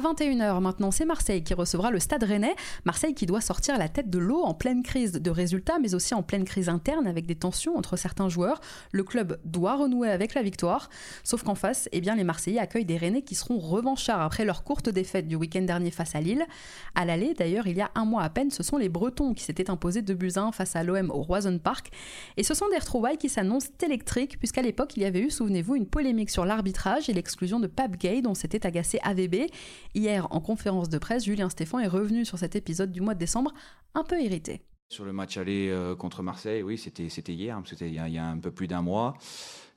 À 0.00 0.02
21h 0.02 0.60
maintenant, 0.60 0.90
c'est 0.90 1.04
Marseille 1.04 1.44
qui 1.44 1.52
recevra 1.52 1.90
le 1.90 1.98
Stade 1.98 2.24
Rennais. 2.24 2.54
Marseille 2.86 3.12
qui 3.12 3.26
doit 3.26 3.42
sortir 3.42 3.76
la 3.76 3.90
tête 3.90 4.08
de 4.08 4.18
l'eau 4.18 4.40
en 4.40 4.54
pleine 4.54 4.82
crise 4.82 5.12
de 5.12 5.30
résultats, 5.30 5.78
mais 5.78 5.94
aussi 5.94 6.14
en 6.14 6.22
pleine 6.22 6.44
crise 6.44 6.70
interne 6.70 7.06
avec 7.06 7.26
des 7.26 7.34
tensions 7.34 7.76
entre 7.76 7.98
certains 7.98 8.30
joueurs. 8.30 8.62
Le 8.92 9.04
club 9.04 9.38
doit 9.44 9.76
renouer 9.76 10.08
avec 10.08 10.32
la 10.32 10.40
victoire. 10.40 10.88
Sauf 11.22 11.42
qu'en 11.42 11.54
face, 11.54 11.86
eh 11.92 12.00
bien, 12.00 12.16
les 12.16 12.24
Marseillais 12.24 12.60
accueillent 12.60 12.86
des 12.86 12.96
Rennais 12.96 13.20
qui 13.20 13.34
seront 13.34 13.58
revanchards 13.58 14.22
après 14.22 14.46
leur 14.46 14.64
courte 14.64 14.88
défaite 14.88 15.28
du 15.28 15.36
week-end 15.36 15.60
dernier 15.60 15.90
face 15.90 16.14
à 16.14 16.22
Lille. 16.22 16.46
À 16.94 17.04
l'aller, 17.04 17.34
d'ailleurs, 17.34 17.66
il 17.66 17.76
y 17.76 17.82
a 17.82 17.90
un 17.94 18.06
mois 18.06 18.22
à 18.22 18.30
peine, 18.30 18.50
ce 18.50 18.62
sont 18.62 18.78
les 18.78 18.88
Bretons 18.88 19.34
qui 19.34 19.44
s'étaient 19.44 19.68
imposés 19.68 20.00
de 20.00 20.14
buts 20.14 20.32
1 20.34 20.52
face 20.52 20.76
à 20.76 20.82
l'OM 20.82 21.10
au 21.10 21.20
Roison 21.20 21.58
Park. 21.58 21.90
Et 22.38 22.42
ce 22.42 22.54
sont 22.54 22.70
des 22.70 22.78
retrouvailles 22.78 23.18
qui 23.18 23.28
s'annoncent 23.28 23.68
électriques, 23.82 24.38
puisqu'à 24.38 24.62
l'époque, 24.62 24.96
il 24.96 25.02
y 25.02 25.04
avait 25.04 25.20
eu, 25.20 25.28
souvenez-vous, 25.28 25.74
une 25.74 25.86
polémique 25.86 26.30
sur 26.30 26.46
l'arbitrage 26.46 27.10
et 27.10 27.12
l'exclusion 27.12 27.60
de 27.60 27.66
Pape 27.66 27.98
Gay, 27.98 28.22
dont 28.22 28.32
s'était 28.32 28.66
agacé 28.66 28.98
AVB. 29.02 29.50
Hier, 29.94 30.28
en 30.30 30.40
conférence 30.40 30.88
de 30.88 30.98
presse, 30.98 31.24
Julien 31.24 31.48
Stéphan 31.48 31.80
est 31.80 31.88
revenu 31.88 32.24
sur 32.24 32.38
cet 32.38 32.54
épisode 32.54 32.92
du 32.92 33.00
mois 33.00 33.14
de 33.14 33.18
décembre, 33.18 33.52
un 33.94 34.04
peu 34.04 34.20
irrité. 34.20 34.62
Sur 34.88 35.04
le 35.04 35.12
match 35.12 35.36
aller 35.36 35.68
euh, 35.68 35.96
contre 35.96 36.22
Marseille, 36.22 36.62
oui, 36.62 36.78
c'était 36.78 37.04
hier, 37.32 37.56
hein, 37.56 37.62
c'était 37.64 37.88
il, 37.88 37.94
y 37.94 38.18
a 38.18 38.26
un 38.26 38.38
peu 38.38 38.50
plus 38.50 38.68
d'un 38.68 38.82
mois. 38.82 39.14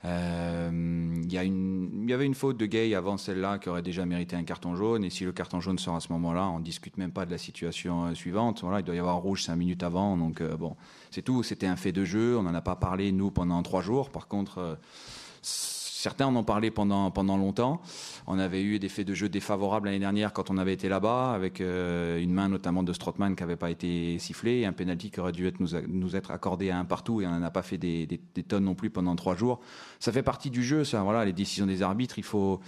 Euh, 0.05 1.13
il, 1.23 1.31
y 1.31 1.37
il 1.37 2.13
avait 2.13 2.25
une 2.25 2.33
faute 2.33 2.57
de 2.57 2.65
Gay 2.65 2.93
avant 2.93 3.17
celle-là 3.17 3.57
qui 3.57 3.69
aurait 3.69 3.81
déjà 3.81 4.05
mérité 4.05 4.35
un 4.35 4.43
carton 4.43 4.75
jaune. 4.75 5.03
Et 5.03 5.09
si 5.09 5.23
le 5.23 5.31
carton 5.31 5.61
jaune 5.61 5.79
sort 5.79 5.95
à 5.95 5.99
ce 5.99 6.11
moment-là, 6.13 6.47
on 6.49 6.59
discute 6.59 6.97
même 6.97 7.11
pas 7.11 7.25
de 7.25 7.31
la 7.31 7.37
situation 7.37 8.05
euh, 8.05 8.13
suivante. 8.13 8.63
Il 8.63 8.83
doit 8.83 8.95
y 8.95 8.99
avoir 8.99 9.17
rouge 9.17 9.43
cinq 9.43 9.55
minutes 9.55 9.83
avant. 9.83 10.17
Donc 10.17 10.43
bon, 10.43 10.75
c'est 11.09 11.21
tout. 11.21 11.41
C'était 11.41 11.67
un 11.67 11.77
fait 11.77 11.91
de 11.91 12.03
jeu. 12.03 12.37
On 12.37 12.43
n'en 12.43 12.53
a 12.53 12.61
pas 12.61 12.75
parlé 12.75 13.11
nous 13.11 13.31
pendant 13.31 13.61
trois 13.63 13.81
jours. 13.81 14.09
Par 14.09 14.27
contre 14.27 14.77
Certains 16.03 16.25
en 16.25 16.35
ont 16.35 16.43
parlé 16.43 16.69
pendant, 16.69 17.11
pendant 17.11 17.37
longtemps. 17.37 17.79
On 18.27 18.37
avait 18.37 18.61
eu 18.61 18.77
des 18.77 18.89
faits 18.89 19.07
de 19.07 19.13
jeu 19.13 19.29
défavorables 19.29 19.85
l'année 19.85 19.99
dernière 19.99 20.33
quand 20.33 20.51
on 20.51 20.57
avait 20.57 20.73
été 20.73 20.89
là-bas, 20.89 21.31
avec 21.31 21.61
euh, 21.61 22.19
une 22.19 22.33
main 22.33 22.49
notamment 22.49 22.83
de 22.83 22.91
Strottmann 22.91 23.37
qui 23.37 23.43
n'avait 23.43 23.55
pas 23.55 23.71
été 23.71 24.19
sifflée, 24.19 24.65
un 24.65 24.73
penalty 24.73 25.11
qui 25.11 25.21
aurait 25.21 25.31
dû 25.31 25.47
être, 25.47 25.61
nous, 25.61 26.15
être 26.17 26.31
accordé 26.31 26.71
à 26.71 26.77
un 26.77 26.83
partout, 26.83 27.21
et 27.21 27.25
on 27.25 27.31
n'en 27.31 27.41
a 27.41 27.51
pas 27.51 27.61
fait 27.61 27.77
des, 27.77 28.05
des, 28.05 28.19
des, 28.35 28.43
tonnes 28.43 28.65
non 28.65 28.75
plus 28.75 28.89
pendant 28.89 29.15
trois 29.15 29.37
jours. 29.37 29.61
Ça 30.01 30.11
fait 30.11 30.23
partie 30.23 30.49
du 30.49 30.61
jeu, 30.61 30.83
ça. 30.83 31.03
Voilà, 31.03 31.23
les 31.23 31.31
décisions 31.31 31.65
des 31.65 31.81
arbitres, 31.81 32.19
il 32.19 32.25
faut 32.25 32.59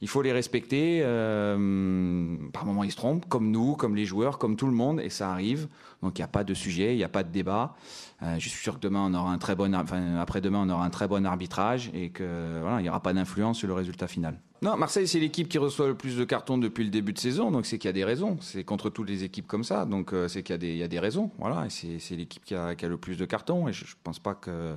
il 0.00 0.08
faut 0.08 0.22
les 0.22 0.32
respecter. 0.32 1.00
Euh, 1.02 2.36
par 2.52 2.66
moments, 2.66 2.84
ils 2.84 2.90
se 2.90 2.96
trompent, 2.96 3.28
comme 3.28 3.50
nous, 3.50 3.76
comme 3.76 3.96
les 3.96 4.04
joueurs, 4.04 4.38
comme 4.38 4.56
tout 4.56 4.66
le 4.66 4.72
monde, 4.72 5.00
et 5.00 5.10
ça 5.10 5.30
arrive. 5.30 5.68
Donc, 6.02 6.18
il 6.18 6.20
n'y 6.20 6.24
a 6.24 6.28
pas 6.28 6.44
de 6.44 6.54
sujet, 6.54 6.94
il 6.94 6.98
n'y 6.98 7.04
a 7.04 7.08
pas 7.08 7.22
de 7.22 7.30
débat. 7.30 7.74
Euh, 8.22 8.36
je 8.38 8.48
suis 8.48 8.62
sûr 8.62 8.74
que 8.74 8.80
demain, 8.80 9.06
on 9.10 9.14
aura 9.14 9.32
un 9.32 9.38
très 9.38 9.54
bon, 9.54 9.74
après-demain, 9.74 10.64
on 10.66 10.70
aura 10.70 10.84
un 10.84 10.90
très 10.90 11.08
bon 11.08 11.24
arbitrage 11.24 11.90
et 11.94 12.10
que 12.10 12.60
voilà, 12.60 12.80
il 12.80 12.82
n'y 12.82 12.88
aura 12.88 13.00
pas 13.00 13.12
d'influence 13.12 13.58
sur 13.58 13.68
le 13.68 13.74
résultat 13.74 14.06
final. 14.06 14.38
Non, 14.62 14.76
Marseille, 14.76 15.06
c'est 15.06 15.20
l'équipe 15.20 15.48
qui 15.48 15.58
reçoit 15.58 15.86
le 15.86 15.94
plus 15.94 16.16
de 16.16 16.24
cartons 16.24 16.56
depuis 16.56 16.84
le 16.84 16.90
début 16.90 17.12
de 17.12 17.18
saison, 17.18 17.50
donc 17.50 17.66
c'est 17.66 17.78
qu'il 17.78 17.88
y 17.88 17.90
a 17.90 17.92
des 17.92 18.04
raisons. 18.04 18.38
C'est 18.40 18.64
contre 18.64 18.88
toutes 18.88 19.08
les 19.08 19.22
équipes 19.22 19.46
comme 19.46 19.64
ça, 19.64 19.84
donc 19.84 20.12
euh, 20.12 20.28
c'est 20.28 20.42
qu'il 20.42 20.64
y, 20.64 20.82
a 20.82 20.88
des, 20.88 20.98
raisons. 20.98 21.30
Voilà, 21.38 21.66
c'est 21.68 22.16
l'équipe 22.16 22.44
qui 22.44 22.54
a, 22.54 22.74
le 22.74 22.96
plus 22.96 23.16
de 23.16 23.26
cartons, 23.26 23.68
et 23.68 23.72
je 23.72 23.84
ne 23.84 23.90
pense 24.02 24.18
pas 24.18 24.34
que 24.34 24.76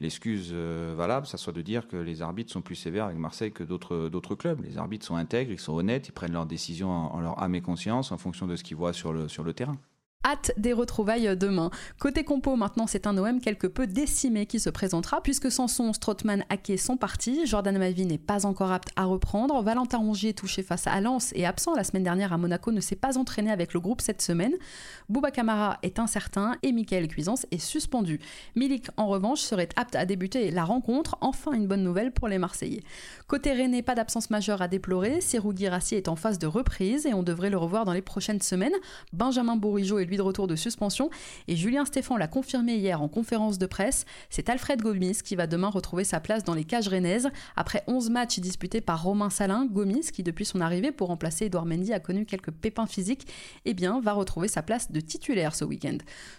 l'excuse 0.00 0.50
euh, 0.52 0.94
valable, 0.96 1.26
ça 1.26 1.38
soit 1.38 1.52
de 1.52 1.62
dire 1.62 1.88
que 1.88 1.96
les 1.96 2.22
arbitres 2.22 2.52
sont 2.52 2.62
plus 2.62 2.74
sévères 2.74 3.06
avec 3.06 3.18
Marseille 3.18 3.52
que 3.52 3.64
d'autres 3.64 4.34
clubs. 4.34 4.60
Les 4.62 4.78
arbitres 4.78 5.06
sont 5.06 5.16
intègres, 5.16 5.52
ils 5.52 5.60
sont 5.60 5.74
honnêtes, 5.74 6.08
ils 6.08 6.12
prennent 6.12 6.32
leurs 6.32 6.46
décisions 6.46 6.90
en, 6.90 7.20
leur 7.20 7.42
âme 7.42 7.54
et 7.54 7.62
conscience 7.62 8.12
en 8.12 8.18
fonction 8.18 8.46
de 8.46 8.56
ce 8.56 8.64
qu'ils 8.64 8.76
voient 8.76 8.92
sur 8.92 9.12
le 9.12 9.52
terrain. 9.52 9.78
Hâte 10.24 10.50
des 10.56 10.72
retrouvailles 10.72 11.36
demain. 11.36 11.70
Côté 12.00 12.24
compo, 12.24 12.56
maintenant, 12.56 12.88
c'est 12.88 13.06
un 13.06 13.16
OM 13.16 13.40
quelque 13.40 13.68
peu 13.68 13.86
décimé 13.86 14.46
qui 14.46 14.58
se 14.58 14.70
présentera, 14.70 15.20
puisque 15.20 15.52
Sanson, 15.52 15.92
Strootman, 15.92 16.44
Ake 16.48 16.80
sont 16.80 16.96
partis. 16.96 17.46
Jordan 17.46 17.78
Mavi 17.78 18.06
n'est 18.06 18.18
pas 18.18 18.44
encore 18.44 18.72
apte 18.72 18.88
à 18.96 19.04
reprendre. 19.04 19.62
Valentin 19.62 19.98
Rongier, 19.98 20.34
touché 20.34 20.64
face 20.64 20.88
à 20.88 21.00
Lens 21.00 21.30
et 21.36 21.46
absent 21.46 21.74
la 21.76 21.84
semaine 21.84 22.02
dernière 22.02 22.32
à 22.32 22.38
Monaco, 22.38 22.72
ne 22.72 22.80
s'est 22.80 22.96
pas 22.96 23.18
entraîné 23.18 23.52
avec 23.52 23.72
le 23.72 23.78
groupe 23.78 24.00
cette 24.00 24.20
semaine. 24.20 24.54
Bouba 25.08 25.30
Camara 25.30 25.78
est 25.84 26.00
incertain 26.00 26.56
et 26.64 26.72
Michael 26.72 27.06
Cuisance 27.06 27.46
est 27.52 27.58
suspendu. 27.58 28.18
Milik, 28.56 28.88
en 28.96 29.06
revanche, 29.06 29.42
serait 29.42 29.68
apte 29.76 29.94
à 29.94 30.06
débuter 30.06 30.50
la 30.50 30.64
rencontre. 30.64 31.16
Enfin, 31.20 31.52
une 31.52 31.68
bonne 31.68 31.84
nouvelle 31.84 32.10
pour 32.10 32.26
les 32.26 32.38
Marseillais. 32.38 32.82
Côté 33.28 33.52
René, 33.52 33.80
pas 33.82 33.94
d'absence 33.94 34.30
majeure 34.30 34.60
à 34.60 34.66
déplorer. 34.66 35.20
Serou 35.20 35.54
Girassi 35.54 35.94
est 35.94 36.08
en 36.08 36.16
phase 36.16 36.40
de 36.40 36.48
reprise 36.48 37.06
et 37.06 37.14
on 37.14 37.22
devrait 37.22 37.50
le 37.50 37.58
revoir 37.58 37.84
dans 37.84 37.92
les 37.92 38.02
prochaines 38.02 38.42
semaines. 38.42 38.74
Benjamin 39.12 39.54
Bourigeau 39.54 40.00
et 40.00 40.05
lui 40.06 40.16
de 40.16 40.22
retour 40.22 40.46
de 40.46 40.56
suspension. 40.56 41.10
Et 41.48 41.56
Julien 41.56 41.84
Stéphan 41.84 42.16
l'a 42.16 42.28
confirmé 42.28 42.76
hier 42.76 43.02
en 43.02 43.08
conférence 43.08 43.58
de 43.58 43.66
presse. 43.66 44.04
C'est 44.30 44.48
Alfred 44.48 44.80
Gomis 44.80 45.18
qui 45.24 45.36
va 45.36 45.46
demain 45.46 45.68
retrouver 45.68 46.04
sa 46.04 46.20
place 46.20 46.44
dans 46.44 46.54
les 46.54 46.64
cages 46.64 46.88
rennaises. 46.88 47.28
Après 47.56 47.82
11 47.86 48.10
matchs 48.10 48.38
disputés 48.38 48.80
par 48.80 49.02
Romain 49.02 49.30
Salin, 49.30 49.66
Gomis, 49.66 50.10
qui 50.12 50.22
depuis 50.22 50.44
son 50.44 50.60
arrivée 50.60 50.92
pour 50.92 51.08
remplacer 51.08 51.46
Edouard 51.46 51.66
Mendy 51.66 51.92
a 51.92 52.00
connu 52.00 52.26
quelques 52.26 52.50
pépins 52.50 52.86
physiques, 52.86 53.26
eh 53.64 53.74
bien, 53.74 54.00
va 54.00 54.12
retrouver 54.12 54.48
sa 54.48 54.62
place 54.62 54.90
de 54.90 55.00
titulaire 55.00 55.54
ce 55.54 55.64
week-end. 55.64 55.98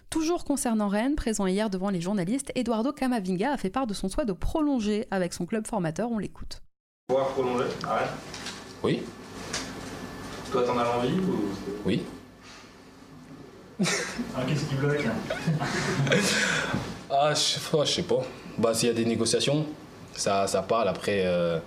Toujours 0.10 0.46
concernant 0.46 0.88
Rennes, 0.88 1.16
présent 1.16 1.48
hier 1.48 1.70
devant 1.70 1.90
les 1.90 2.02
journalistes, 2.02 2.52
Eduardo 2.56 2.92
Camavinga 2.92 3.52
a 3.52 3.58
fait 3.58 3.70
part 3.70 3.88
de 3.88 3.94
son 3.94 4.10
souhait 4.10 4.26
de 4.26 4.34
prolonger 4.34 5.06
avec 5.12 5.34
son 5.34 5.46
club 5.46 5.68
formateur. 5.68 6.12
On 6.12 6.20
l'écoute. 6.20 6.62
Pouvoir 7.08 7.30
prolonger 7.30 7.66
à 7.86 7.96
Rennes? 7.96 8.08
Oui. 8.84 9.02
Toi, 10.52 10.64
t'en 10.64 10.78
as 10.78 10.88
envie 10.90 11.20
ou... 11.20 11.50
Oui. 11.86 12.04
Ah, 13.80 14.42
qu'est-ce 14.48 14.66
qui 14.66 14.76
bloque 14.76 15.06
Ah, 17.10 17.34
je, 17.34 17.86
je 17.86 17.92
sais 17.92 18.02
pas. 18.04 18.20
Bah, 18.58 18.74
s'il 18.74 18.90
y 18.90 18.92
a 18.92 18.96
des 18.96 19.06
négociations, 19.06 19.66
ça, 20.16 20.48
ça 20.48 20.62
parle. 20.62 20.88
Après, 20.88 21.24
euh, 21.26 21.60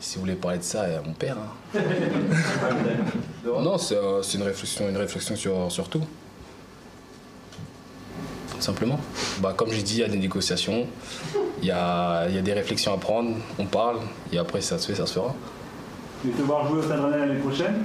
si 0.00 0.16
vous 0.16 0.22
voulez 0.22 0.34
parler 0.34 0.58
de 0.58 0.62
ça, 0.64 0.86
il 0.88 0.92
y 0.94 0.96
a 0.96 1.02
mon 1.02 1.12
père. 1.14 1.36
hein. 1.38 1.80
non, 3.46 3.78
c'est 3.78 3.96
euh, 3.96 4.22
c'est 4.22 4.36
une 4.38 4.44
réflexion, 4.44 4.88
une 4.88 4.96
réflexion 4.96 5.36
sur, 5.36 5.70
sur 5.70 5.88
tout. 5.88 6.02
Simplement. 8.60 8.98
Bah, 9.40 9.52
comme 9.56 9.70
j'ai 9.70 9.82
dit, 9.82 9.94
il 9.96 10.00
y 10.00 10.04
a 10.04 10.08
des 10.08 10.18
négociations, 10.18 10.86
il 11.60 11.68
y 11.68 11.70
a, 11.70 12.26
il 12.28 12.34
y 12.34 12.38
a 12.38 12.42
des 12.42 12.52
réflexions 12.52 12.92
à 12.94 12.98
prendre, 12.98 13.36
on 13.58 13.66
parle, 13.66 13.98
et 14.32 14.38
après, 14.38 14.60
ça 14.60 14.78
se 14.78 14.86
fait, 14.86 14.94
ça 14.94 15.06
se 15.06 15.14
fera. 15.14 15.34
Mais 16.24 16.32
te 16.32 16.42
voir 16.42 16.66
jouer 16.68 16.78
au 16.78 16.82
Stade 16.82 17.00
l'année 17.10 17.38
prochaine, 17.40 17.84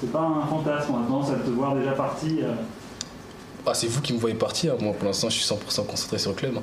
c'est 0.00 0.10
pas 0.10 0.20
un 0.20 0.46
fantasme, 0.46 0.94
on 0.94 1.02
a 1.02 1.06
tendance 1.06 1.30
à 1.30 1.34
te 1.34 1.50
voir 1.50 1.74
déjà 1.74 1.92
parti. 1.92 2.40
euh, 2.42 2.52
Ah, 3.66 3.72
c'est 3.72 3.86
vous 3.86 4.02
qui 4.02 4.12
me 4.12 4.18
voyez 4.18 4.36
partir. 4.36 4.76
Moi, 4.78 4.92
pour 4.92 5.06
l'instant, 5.06 5.30
je 5.30 5.36
suis 5.40 5.44
100% 5.44 5.86
concentré 5.86 6.18
sur 6.18 6.30
le 6.30 6.36
club. 6.36 6.54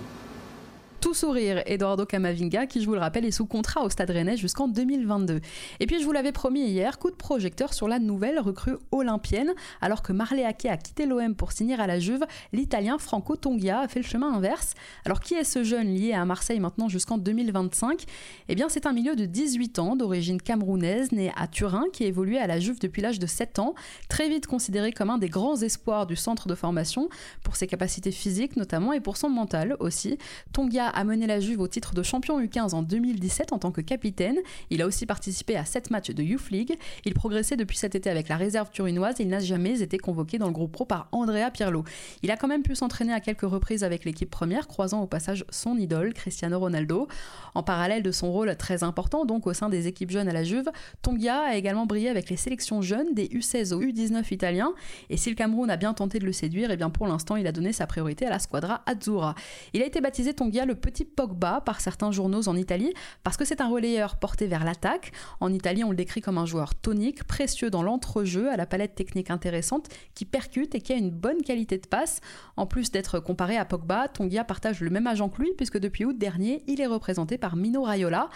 Tout 1.01 1.15
sourire, 1.15 1.63
Eduardo 1.65 2.05
Camavinga, 2.05 2.67
qui 2.67 2.79
je 2.79 2.86
vous 2.86 2.93
le 2.93 3.00
rappelle 3.00 3.25
est 3.25 3.31
sous 3.31 3.48
contrat 3.48 3.81
au 3.84 3.89
Stade 3.89 4.12
Rennais 4.12 4.38
jusqu'en 4.38 4.67
2022. 4.67 5.39
Et 5.79 5.88
puis 5.88 6.00
je 6.00 6.05
vous 6.05 6.12
l'avais 6.12 6.31
promis 6.31 6.62
hier, 6.62 7.00
coup 7.00 7.10
de 7.10 7.15
projecteur 7.15 7.74
sur 7.74 7.88
la 7.88 7.98
nouvelle 7.98 8.39
recrue 8.39 8.75
olympienne. 8.91 9.51
Alors 9.81 10.03
que 10.03 10.13
Marley 10.13 10.46
Ake 10.46 10.67
a 10.67 10.77
quitté 10.77 11.08
l'OM 11.08 11.34
pour 11.34 11.53
signer 11.53 11.74
à 11.74 11.88
la 11.88 11.98
Juve, 11.98 12.24
l'Italien 12.53 13.00
Franco 13.00 13.36
Tongia 13.36 13.79
a 13.79 13.88
fait 13.88 14.01
le 14.01 14.05
chemin 14.05 14.31
inverse. 14.31 14.75
Alors 15.03 15.22
qui 15.22 15.34
est 15.34 15.43
ce 15.43 15.63
jeune 15.63 15.88
lié 15.88 16.13
à 16.13 16.24
Marseille 16.24 16.60
maintenant 16.60 16.88
jusqu'en 16.88 17.17
2025 17.17 18.05
Eh 18.48 18.53
bien 18.53 18.70
c'est 18.70 18.86
un 18.86 18.93
milieu 18.93 19.15
de 19.15 19.25
18 19.25 19.79
ans, 19.79 19.96
d'origine 19.96 20.39
camerounaise, 20.39 21.12
né 21.13 21.31
à 21.36 21.48
Turin, 21.48 21.86
qui 21.91 22.03
évoluait 22.03 22.38
à 22.38 22.46
la 22.46 22.60
Juve 22.60 22.79
depuis 22.79 23.01
l'âge 23.01 23.17
de 23.17 23.25
7 23.25 23.58
ans, 23.58 23.74
très 24.08 24.29
vite 24.29 24.46
considéré 24.46 24.91
comme 24.91 25.10
un 25.10 25.17
des 25.17 25.29
grands 25.29 25.60
espoirs 25.63 26.05
du 26.05 26.15
centre 26.15 26.48
de 26.48 26.53
formation, 26.53 27.10
pour 27.43 27.55
ses 27.55 27.65
capacités 27.65 28.12
physiques 28.12 28.55
notamment 28.55 28.93
et 28.93 29.00
pour 29.00 29.17
son 29.17 29.29
mental 29.29 29.75
aussi. 29.79 30.20
Tongia 30.53 30.90
a 30.93 31.03
mené 31.03 31.27
la 31.27 31.39
Juve 31.39 31.60
au 31.60 31.67
titre 31.67 31.93
de 31.93 32.03
champion 32.03 32.41
U15 32.41 32.74
en 32.74 32.81
2017 32.81 33.53
en 33.53 33.60
tant 33.60 33.71
que 33.71 33.81
capitaine. 33.81 34.38
Il 34.69 34.81
a 34.81 34.88
aussi 34.88 35.05
participé 35.05 35.55
à 35.55 35.65
7 35.65 35.91
matchs 35.91 36.12
de 36.12 36.24
Youth 36.24 36.50
League. 36.51 36.77
Il 37.05 37.13
progressait 37.13 37.55
depuis 37.57 37.77
cet 37.77 37.95
été 37.95 38.10
avec 38.10 38.29
la 38.29 38.38
réserve 38.38 38.69
turinoise 38.71 39.19
et 39.19 39.24
il 39.24 39.29
n'a 39.29 39.39
jamais 39.39 39.81
été 39.81 39.98
convoqué 39.98 40.38
dans 40.38 40.48
le 40.48 40.53
groupe 40.53 40.71
pro 40.71 40.86
par 40.86 41.07
Andrea 41.12 41.51
Pirlo. 41.51 41.83
Il 42.24 42.31
a 42.31 42.38
quand 42.38 42.48
même 42.48 42.63
pu 42.63 42.75
s'entraîner 42.75 43.13
à 43.13 43.19
quelques 43.19 43.41
reprises 43.41 43.83
avec 43.83 44.05
l'équipe 44.05 44.29
première, 44.29 44.67
croisant 44.67 45.01
au 45.01 45.07
passage 45.07 45.45
son 45.50 45.77
idole, 45.77 46.13
Cristiano 46.13 46.60
Ronaldo. 46.60 47.07
En 47.55 47.63
parallèle 47.63 48.03
de 48.03 48.12
son 48.12 48.31
rôle 48.31 48.55
très 48.55 48.83
important 48.83 49.25
donc 49.25 49.48
au 49.48 49.53
sein 49.53 49.69
des 49.69 49.88
équipes 49.88 50.12
jeunes 50.12 50.27
à 50.27 50.33
la 50.33 50.43
Juve, 50.43 50.69
Tongia 51.01 51.41
a 51.41 51.55
également 51.55 51.86
brillé 51.86 52.10
avec 52.10 52.29
les 52.29 52.38
sélections 52.38 52.81
jeunes 52.81 53.13
des 53.13 53.27
U16 53.27 53.74
au 53.74 53.81
U19 53.81 54.33
italiens. 54.33 54.74
Et 55.10 55.17
si 55.17 55.29
le 55.29 55.36
Cameroun 55.36 55.69
a 55.69 55.77
bien 55.77 55.93
tenté 55.93 56.19
de 56.19 56.25
le 56.25 56.33
séduire, 56.33 56.71
et 56.71 56.77
bien 56.77 56.89
pour 56.89 57.07
l'instant 57.07 57.36
il 57.36 57.48
a 57.48 57.51
donné 57.51 57.74
sa 57.74 57.88
priorité 57.88 58.25
à 58.25 58.29
la 58.29 58.39
squadra 58.39 58.81
Azzurra. 58.86 59.36
Il 59.74 59.81
a 59.81 59.86
été 59.86 60.01
baptisé 60.01 60.33
Tongia 60.33 60.65
le 60.65 60.75
petit 60.82 61.06
Pogba 61.06 61.62
par 61.62 61.80
certains 61.80 62.12
journaux 62.12 62.50
en 62.50 62.58
Italie 62.58 62.94
parce 63.24 63.38
que 63.38 63.46
c'est 63.46 63.62
un 63.62 63.70
relayeur 63.70 64.18
porté 64.18 64.48
vers 64.48 64.66
l'attaque. 64.66 65.14
En 65.40 65.54
Italie, 65.54 65.84
on 65.84 65.92
le 65.92 65.96
décrit 65.96 66.22
comme 66.22 66.38
un 66.38 66.46
joueur 66.46 66.76
tonique, 66.76 67.24
précieux 67.24 67.70
dans 67.70 67.84
l'entrejeu, 67.84 68.52
à 68.52 68.58
la 68.58 68.66
palette 68.66 68.96
technique 68.96 69.32
intéressante, 69.32 69.88
qui 70.16 70.26
percute 70.26 70.76
et 70.76 70.82
qui 70.82 70.92
a 70.92 70.98
une 70.98 71.12
bonne 71.12 71.42
qualité 71.42 71.78
de 71.78 71.88
passe. 71.88 72.20
En 72.58 72.66
plus 72.66 72.92
d'être 72.92 73.20
comparé 73.20 73.56
à 73.58 73.66
Pogba, 73.66 74.08
Tongia 74.08 74.44
partage 74.44 74.82
le 74.82 74.90
même 74.90 75.08
agent 75.08 75.30
que 75.30 75.42
lui 75.42 75.52
puisque 75.56 75.80
depuis 75.80 76.06
août 76.06 76.18
dernier, 76.18 76.64
il 76.68 76.82
est 76.82 76.88
représenté 76.88 77.38
par 77.38 77.56
Mino 77.56 77.84
Raiola. 77.84 78.30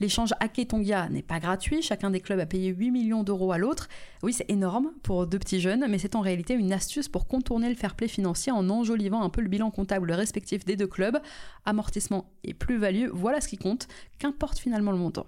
L'échange 0.00 0.32
Ake-Tongia 0.40 1.08
n'est 1.08 1.22
pas 1.22 1.40
gratuit, 1.40 1.82
chacun 1.82 2.10
des 2.10 2.20
clubs 2.20 2.38
a 2.38 2.46
payé 2.46 2.68
8 2.68 2.90
millions 2.90 3.24
d'euros 3.24 3.52
à 3.52 3.58
l'autre. 3.58 3.88
Oui, 4.22 4.32
c'est 4.32 4.48
énorme 4.50 4.92
pour 5.02 5.26
deux 5.26 5.38
petits 5.38 5.60
jeunes, 5.60 5.86
mais 5.88 5.98
c'est 5.98 6.14
en 6.14 6.20
réalité 6.20 6.54
une 6.54 6.72
astuce 6.72 7.08
pour 7.08 7.26
contourner 7.26 7.68
le 7.68 7.74
fair 7.74 7.96
play 7.96 8.08
financier 8.08 8.52
en 8.52 8.68
enjolivant 8.70 9.22
un 9.22 9.30
peu 9.30 9.40
le 9.40 9.48
bilan 9.48 9.70
comptable 9.70 10.12
respectif 10.12 10.64
des 10.64 10.76
deux 10.76 10.86
clubs. 10.86 11.18
Amortissement 11.64 12.30
et 12.44 12.54
plus-value, 12.54 13.08
voilà 13.12 13.40
ce 13.40 13.48
qui 13.48 13.58
compte, 13.58 13.88
qu'importe 14.18 14.58
finalement 14.58 14.92
le 14.92 14.98
montant. 14.98 15.26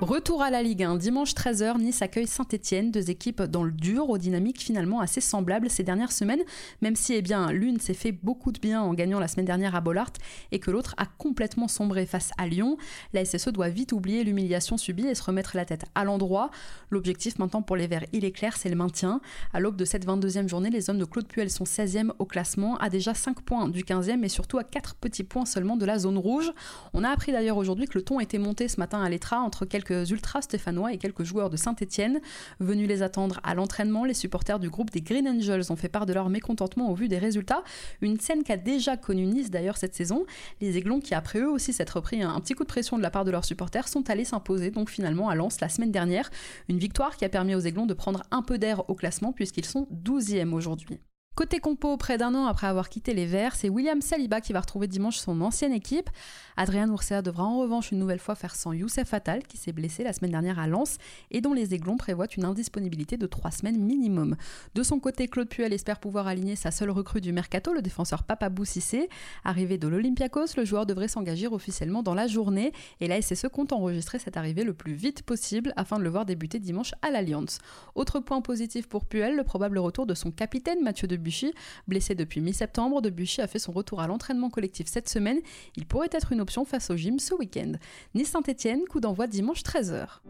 Retour 0.00 0.40
à 0.40 0.48
la 0.48 0.62
Ligue 0.62 0.82
1, 0.82 0.96
dimanche 0.96 1.34
13h, 1.34 1.76
Nice 1.76 2.00
accueille 2.00 2.26
Saint-Etienne, 2.26 2.90
deux 2.90 3.10
équipes 3.10 3.42
dans 3.42 3.62
le 3.62 3.70
dur, 3.70 4.08
aux 4.08 4.16
dynamiques 4.16 4.62
finalement 4.62 5.00
assez 5.00 5.20
semblables 5.20 5.68
ces 5.68 5.82
dernières 5.82 6.10
semaines, 6.10 6.40
même 6.80 6.96
si 6.96 7.12
eh 7.12 7.20
bien, 7.20 7.52
l'une 7.52 7.78
s'est 7.78 7.92
fait 7.92 8.10
beaucoup 8.10 8.50
de 8.50 8.58
bien 8.58 8.80
en 8.80 8.94
gagnant 8.94 9.20
la 9.20 9.28
semaine 9.28 9.44
dernière 9.44 9.74
à 9.74 9.82
Bollard 9.82 10.12
et 10.52 10.58
que 10.58 10.70
l'autre 10.70 10.94
a 10.96 11.04
complètement 11.04 11.68
sombré 11.68 12.06
face 12.06 12.30
à 12.38 12.46
Lyon. 12.46 12.78
La 13.12 13.26
SSE 13.26 13.50
doit 13.50 13.68
vite 13.68 13.92
oublier 13.92 14.24
l'humiliation 14.24 14.78
subie 14.78 15.06
et 15.06 15.14
se 15.14 15.22
remettre 15.22 15.54
la 15.54 15.66
tête 15.66 15.84
à 15.94 16.04
l'endroit. 16.04 16.50
L'objectif 16.88 17.38
maintenant 17.38 17.60
pour 17.60 17.76
les 17.76 17.86
Verts, 17.86 18.06
il 18.14 18.24
est 18.24 18.32
clair, 18.32 18.56
c'est 18.56 18.70
le 18.70 18.76
maintien. 18.76 19.20
À 19.52 19.60
l'aube 19.60 19.76
de 19.76 19.84
cette 19.84 20.06
22e 20.06 20.48
journée, 20.48 20.70
les 20.70 20.88
hommes 20.88 20.98
de 20.98 21.04
Claude 21.04 21.28
Puel 21.28 21.50
sont 21.50 21.64
16e 21.64 22.12
au 22.18 22.24
classement, 22.24 22.78
à 22.78 22.88
déjà 22.88 23.12
5 23.12 23.42
points 23.42 23.68
du 23.68 23.84
15e 23.84 24.24
et 24.24 24.30
surtout 24.30 24.56
à 24.56 24.64
4 24.64 24.94
petits 24.94 25.24
points 25.24 25.44
seulement 25.44 25.76
de 25.76 25.84
la 25.84 25.98
zone 25.98 26.16
rouge. 26.16 26.50
On 26.94 27.04
a 27.04 27.10
appris 27.10 27.32
d'ailleurs 27.32 27.58
aujourd'hui 27.58 27.84
que 27.84 27.98
le 27.98 28.02
ton 28.02 28.18
était 28.18 28.38
monté 28.38 28.66
ce 28.66 28.80
matin 28.80 29.02
à 29.02 29.10
l'Etra 29.10 29.40
entre 29.40 29.66
quelques 29.66 29.89
ultras 29.92 30.42
stéphanois 30.42 30.92
et 30.92 30.98
quelques 30.98 31.24
joueurs 31.24 31.50
de 31.50 31.56
Saint-Etienne. 31.56 32.20
Venus 32.58 32.88
les 32.88 33.02
attendre 33.02 33.40
à 33.42 33.54
l'entraînement, 33.54 34.04
les 34.04 34.14
supporters 34.14 34.58
du 34.58 34.70
groupe 34.70 34.90
des 34.90 35.00
Green 35.00 35.28
Angels 35.28 35.70
ont 35.70 35.76
fait 35.76 35.88
part 35.88 36.06
de 36.06 36.12
leur 36.12 36.28
mécontentement 36.28 36.90
au 36.90 36.94
vu 36.94 37.08
des 37.08 37.18
résultats. 37.18 37.62
Une 38.00 38.18
scène 38.18 38.42
qu'a 38.42 38.56
déjà 38.56 38.96
connue 38.96 39.26
Nice 39.26 39.50
d'ailleurs 39.50 39.76
cette 39.76 39.94
saison. 39.94 40.24
Les 40.60 40.76
Aiglons, 40.76 41.00
qui 41.00 41.14
après 41.14 41.40
eux 41.40 41.50
aussi 41.50 41.72
s'être 41.72 42.00
pris 42.00 42.22
un, 42.22 42.34
un 42.34 42.40
petit 42.40 42.54
coup 42.54 42.64
de 42.64 42.68
pression 42.68 42.96
de 42.96 43.02
la 43.02 43.10
part 43.10 43.24
de 43.24 43.30
leurs 43.30 43.44
supporters, 43.44 43.88
sont 43.88 44.08
allés 44.10 44.24
s'imposer 44.24 44.70
donc 44.70 44.90
finalement 44.90 45.28
à 45.28 45.34
Lens 45.34 45.60
la 45.60 45.68
semaine 45.68 45.92
dernière. 45.92 46.30
Une 46.68 46.78
victoire 46.78 47.16
qui 47.16 47.24
a 47.24 47.28
permis 47.28 47.54
aux 47.54 47.60
Aiglons 47.60 47.86
de 47.86 47.94
prendre 47.94 48.22
un 48.30 48.42
peu 48.42 48.58
d'air 48.58 48.88
au 48.88 48.94
classement 48.94 49.32
puisqu'ils 49.32 49.66
sont 49.66 49.88
12e 49.92 50.52
aujourd'hui. 50.52 51.00
Côté 51.36 51.58
compo, 51.58 51.96
près 51.96 52.18
d'un 52.18 52.34
an 52.34 52.44
après 52.44 52.66
avoir 52.66 52.90
quitté 52.90 53.14
les 53.14 53.24
Verts, 53.24 53.54
c'est 53.54 53.70
William 53.70 54.02
Saliba 54.02 54.42
qui 54.42 54.52
va 54.52 54.60
retrouver 54.60 54.88
dimanche 54.88 55.16
son 55.16 55.40
ancienne 55.40 55.72
équipe. 55.72 56.10
Adrien 56.56 56.90
Oursea 56.90 57.22
devra 57.22 57.44
en 57.44 57.60
revanche 57.60 57.92
une 57.92 57.98
nouvelle 57.98 58.18
fois 58.18 58.34
faire 58.34 58.54
sans 58.54 58.74
Youssef 58.74 59.14
Attal, 59.14 59.44
qui 59.44 59.56
s'est 59.56 59.72
blessé 59.72 60.04
la 60.04 60.12
semaine 60.12 60.32
dernière 60.32 60.58
à 60.58 60.66
Lens 60.66 60.98
et 61.30 61.40
dont 61.40 61.54
les 61.54 61.72
Aiglons 61.72 61.96
prévoient 61.96 62.26
une 62.26 62.44
indisponibilité 62.44 63.16
de 63.16 63.26
trois 63.26 63.52
semaines 63.52 63.78
minimum. 63.78 64.36
De 64.74 64.82
son 64.82 64.98
côté, 64.98 65.28
Claude 65.28 65.48
Puel 65.48 65.72
espère 65.72 66.00
pouvoir 66.00 66.26
aligner 66.26 66.56
sa 66.56 66.70
seule 66.70 66.90
recrue 66.90 67.22
du 67.22 67.32
mercato, 67.32 67.72
le 67.72 67.80
défenseur 67.80 68.24
Papabou 68.24 68.66
Cissé. 68.66 69.08
Arrivé 69.42 69.78
de 69.78 69.88
l'Olympiakos, 69.88 70.56
le 70.58 70.66
joueur 70.66 70.84
devrait 70.84 71.08
s'engager 71.08 71.46
officiellement 71.46 72.02
dans 72.02 72.14
la 72.14 72.26
journée 72.26 72.72
et 73.00 73.08
la 73.08 73.22
SSE 73.22 73.46
compte 73.50 73.72
enregistrer 73.72 74.18
cette 74.18 74.36
arrivée 74.36 74.64
le 74.64 74.74
plus 74.74 74.92
vite 74.92 75.22
possible 75.22 75.72
afin 75.76 75.98
de 75.98 76.04
le 76.04 76.10
voir 76.10 76.26
débuter 76.26 76.58
dimanche 76.58 76.92
à 77.00 77.10
l'Alliance. 77.10 77.60
Autre 77.94 78.20
point 78.20 78.42
positif 78.42 78.88
pour 78.88 79.06
Puel, 79.06 79.36
le 79.36 79.44
probable 79.44 79.78
retour 79.78 80.04
de 80.04 80.14
son 80.14 80.32
capitaine 80.32 80.82
Mathieu 80.82 81.08
Debuchy. 81.20 81.52
Blessé 81.86 82.14
depuis 82.14 82.40
mi-septembre, 82.40 83.02
Debuchy 83.02 83.40
a 83.40 83.46
fait 83.46 83.58
son 83.58 83.72
retour 83.72 84.00
à 84.00 84.06
l'entraînement 84.06 84.50
collectif 84.50 84.86
cette 84.88 85.08
semaine. 85.08 85.38
Il 85.76 85.86
pourrait 85.86 86.08
être 86.12 86.32
une 86.32 86.40
option 86.40 86.64
face 86.64 86.90
au 86.90 86.96
gym 86.96 87.18
ce 87.18 87.34
week-end. 87.34 87.72
Nice-Saint-Etienne, 88.14 88.80
coup 88.88 89.00
d'envoi 89.00 89.26
dimanche 89.26 89.62
13h. 89.62 90.20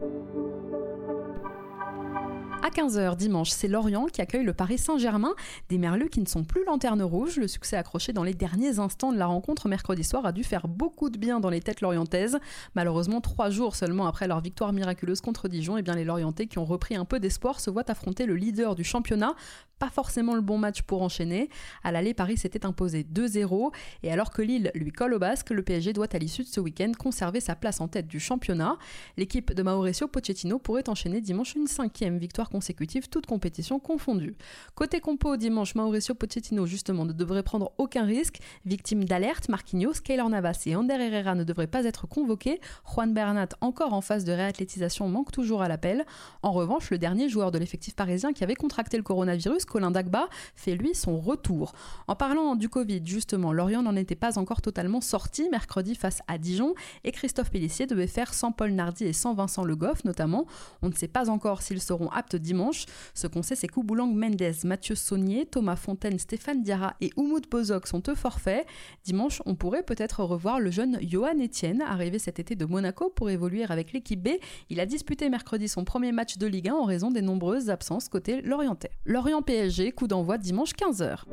À 2.63 2.69
15h 2.69 3.15
dimanche, 3.15 3.49
c'est 3.49 3.67
Lorient 3.67 4.05
qui 4.05 4.21
accueille 4.21 4.43
le 4.43 4.53
Paris 4.53 4.77
Saint-Germain, 4.77 5.33
des 5.69 5.79
Merlus 5.79 6.09
qui 6.09 6.21
ne 6.21 6.27
sont 6.27 6.43
plus 6.43 6.63
lanterne 6.63 7.01
rouge. 7.01 7.37
Le 7.37 7.47
succès 7.47 7.75
accroché 7.75 8.13
dans 8.13 8.23
les 8.23 8.35
derniers 8.35 8.77
instants 8.77 9.11
de 9.11 9.17
la 9.17 9.25
rencontre 9.25 9.67
mercredi 9.67 10.03
soir 10.03 10.27
a 10.27 10.31
dû 10.31 10.43
faire 10.43 10.67
beaucoup 10.67 11.09
de 11.09 11.17
bien 11.17 11.39
dans 11.39 11.49
les 11.49 11.59
têtes 11.59 11.81
lorientaises. 11.81 12.37
Malheureusement, 12.75 13.19
trois 13.19 13.49
jours 13.49 13.75
seulement 13.75 14.05
après 14.05 14.27
leur 14.27 14.41
victoire 14.41 14.73
miraculeuse 14.73 15.21
contre 15.21 15.47
Dijon, 15.47 15.77
et 15.77 15.81
bien 15.81 15.95
les 15.95 16.03
Lorientais 16.03 16.45
qui 16.45 16.59
ont 16.59 16.65
repris 16.65 16.95
un 16.95 17.03
peu 17.03 17.19
d'espoir 17.19 17.59
se 17.59 17.71
voient 17.71 17.89
affronter 17.89 18.27
le 18.27 18.35
leader 18.35 18.75
du 18.75 18.83
championnat. 18.83 19.33
Pas 19.79 19.89
forcément 19.89 20.35
le 20.35 20.41
bon 20.41 20.59
match 20.59 20.83
pour 20.83 21.01
enchaîner. 21.01 21.49
À 21.83 21.91
l'aller, 21.91 22.13
Paris 22.13 22.37
s'était 22.37 22.67
imposé 22.67 23.03
2-0, 23.11 23.73
et 24.03 24.11
alors 24.11 24.29
que 24.29 24.43
Lille 24.43 24.69
lui 24.75 24.91
colle 24.91 25.15
au 25.15 25.19
basque, 25.19 25.49
le 25.49 25.63
PSG 25.63 25.93
doit 25.93 26.13
à 26.13 26.19
l'issue 26.19 26.43
de 26.43 26.47
ce 26.47 26.59
week-end 26.59 26.91
conserver 26.95 27.39
sa 27.39 27.55
place 27.55 27.81
en 27.81 27.87
tête 27.87 28.07
du 28.07 28.19
championnat. 28.19 28.77
L'équipe 29.17 29.51
de 29.51 29.63
Mauricio 29.63 30.07
Pochettino 30.07 30.59
pourrait 30.59 30.87
enchaîner 30.89 31.21
dimanche 31.21 31.55
une 31.55 31.65
cinquième 31.65 32.19
victoire 32.19 32.50
consécutive, 32.51 33.09
toutes 33.09 33.25
compétitions 33.25 33.79
confondues. 33.79 34.35
Côté 34.75 34.99
compo, 34.99 35.37
dimanche, 35.37 35.73
Mauricio 35.75 36.13
Pochettino, 36.13 36.65
justement, 36.65 37.05
ne 37.05 37.13
devrait 37.13 37.43
prendre 37.43 37.71
aucun 37.77 38.03
risque. 38.03 38.39
Victime 38.65 39.05
d'alerte, 39.05 39.49
Marquinhos, 39.49 40.01
Keylor 40.03 40.29
Navas 40.29 40.61
et 40.65 40.75
Ander 40.75 40.93
Herrera 40.99 41.33
ne 41.33 41.43
devraient 41.43 41.67
pas 41.67 41.85
être 41.85 42.07
convoqués. 42.07 42.59
Juan 42.85 43.13
Bernat, 43.13 43.49
encore 43.61 43.93
en 43.93 44.01
phase 44.01 44.25
de 44.25 44.31
réathlétisation, 44.31 45.07
manque 45.07 45.31
toujours 45.31 45.61
à 45.61 45.67
l'appel. 45.67 46.05
En 46.43 46.51
revanche, 46.51 46.91
le 46.91 46.97
dernier 46.97 47.29
joueur 47.29 47.51
de 47.51 47.57
l'effectif 47.57 47.95
parisien 47.95 48.33
qui 48.33 48.43
avait 48.43 48.55
contracté 48.55 48.97
le 48.97 49.03
coronavirus, 49.03 49.65
Colin 49.65 49.91
Dagba, 49.91 50.27
fait 50.55 50.75
lui 50.75 50.93
son 50.93 51.19
retour. 51.19 51.73
En 52.07 52.15
parlant 52.15 52.55
du 52.55 52.69
Covid, 52.69 53.01
justement, 53.05 53.53
Lorient 53.53 53.81
n'en 53.81 53.95
était 53.95 54.15
pas 54.15 54.37
encore 54.37 54.61
totalement 54.61 55.01
sorti 55.01 55.49
mercredi 55.49 55.95
face 55.95 56.21
à 56.27 56.37
Dijon 56.37 56.73
et 57.03 57.11
Christophe 57.11 57.51
Pellissier 57.51 57.87
devait 57.87 58.07
faire 58.07 58.33
sans 58.33 58.51
Paul 58.51 58.71
Nardi 58.71 59.05
et 59.05 59.13
sans 59.13 59.33
Vincent 59.33 59.63
Le 59.63 59.75
Goff 59.75 60.03
notamment. 60.03 60.45
On 60.81 60.89
ne 60.89 60.93
sait 60.93 61.07
pas 61.07 61.29
encore 61.29 61.61
s'ils 61.61 61.81
seront 61.81 62.09
aptes 62.09 62.35
dimanche. 62.41 62.85
Ce 63.13 63.27
qu'on 63.27 63.41
sait, 63.41 63.55
c'est 63.55 63.67
qu'Ouboulang 63.67 64.13
Mendes, 64.13 64.53
Mathieu 64.63 64.95
Saunier, 64.95 65.45
Thomas 65.45 65.75
Fontaine, 65.75 66.19
Stéphane 66.19 66.63
Diarra 66.63 66.95
et 67.01 67.11
Oumoud 67.15 67.47
Bozok 67.49 67.87
sont 67.87 68.03
eux 68.07 68.15
forfaits. 68.15 68.65
Dimanche, 69.03 69.41
on 69.45 69.55
pourrait 69.55 69.83
peut-être 69.83 70.23
revoir 70.23 70.59
le 70.59 70.71
jeune 70.71 70.99
Johan 71.01 71.39
Etienne, 71.39 71.81
arrivé 71.81 72.19
cet 72.19 72.39
été 72.39 72.55
de 72.55 72.65
Monaco 72.65 73.09
pour 73.09 73.29
évoluer 73.29 73.63
avec 73.63 73.93
l'équipe 73.93 74.21
B. 74.21 74.29
Il 74.69 74.79
a 74.79 74.85
disputé 74.85 75.29
mercredi 75.29 75.67
son 75.67 75.83
premier 75.83 76.11
match 76.11 76.37
de 76.37 76.47
Ligue 76.47 76.69
1 76.69 76.73
en 76.73 76.85
raison 76.85 77.11
des 77.11 77.21
nombreuses 77.21 77.69
absences 77.69 78.09
côté 78.09 78.41
Lorientais. 78.41 78.91
Lorient 79.05 79.41
PSG, 79.41 79.91
coup 79.91 80.07
d'envoi 80.07 80.37
dimanche 80.37 80.71
15h. 80.73 81.25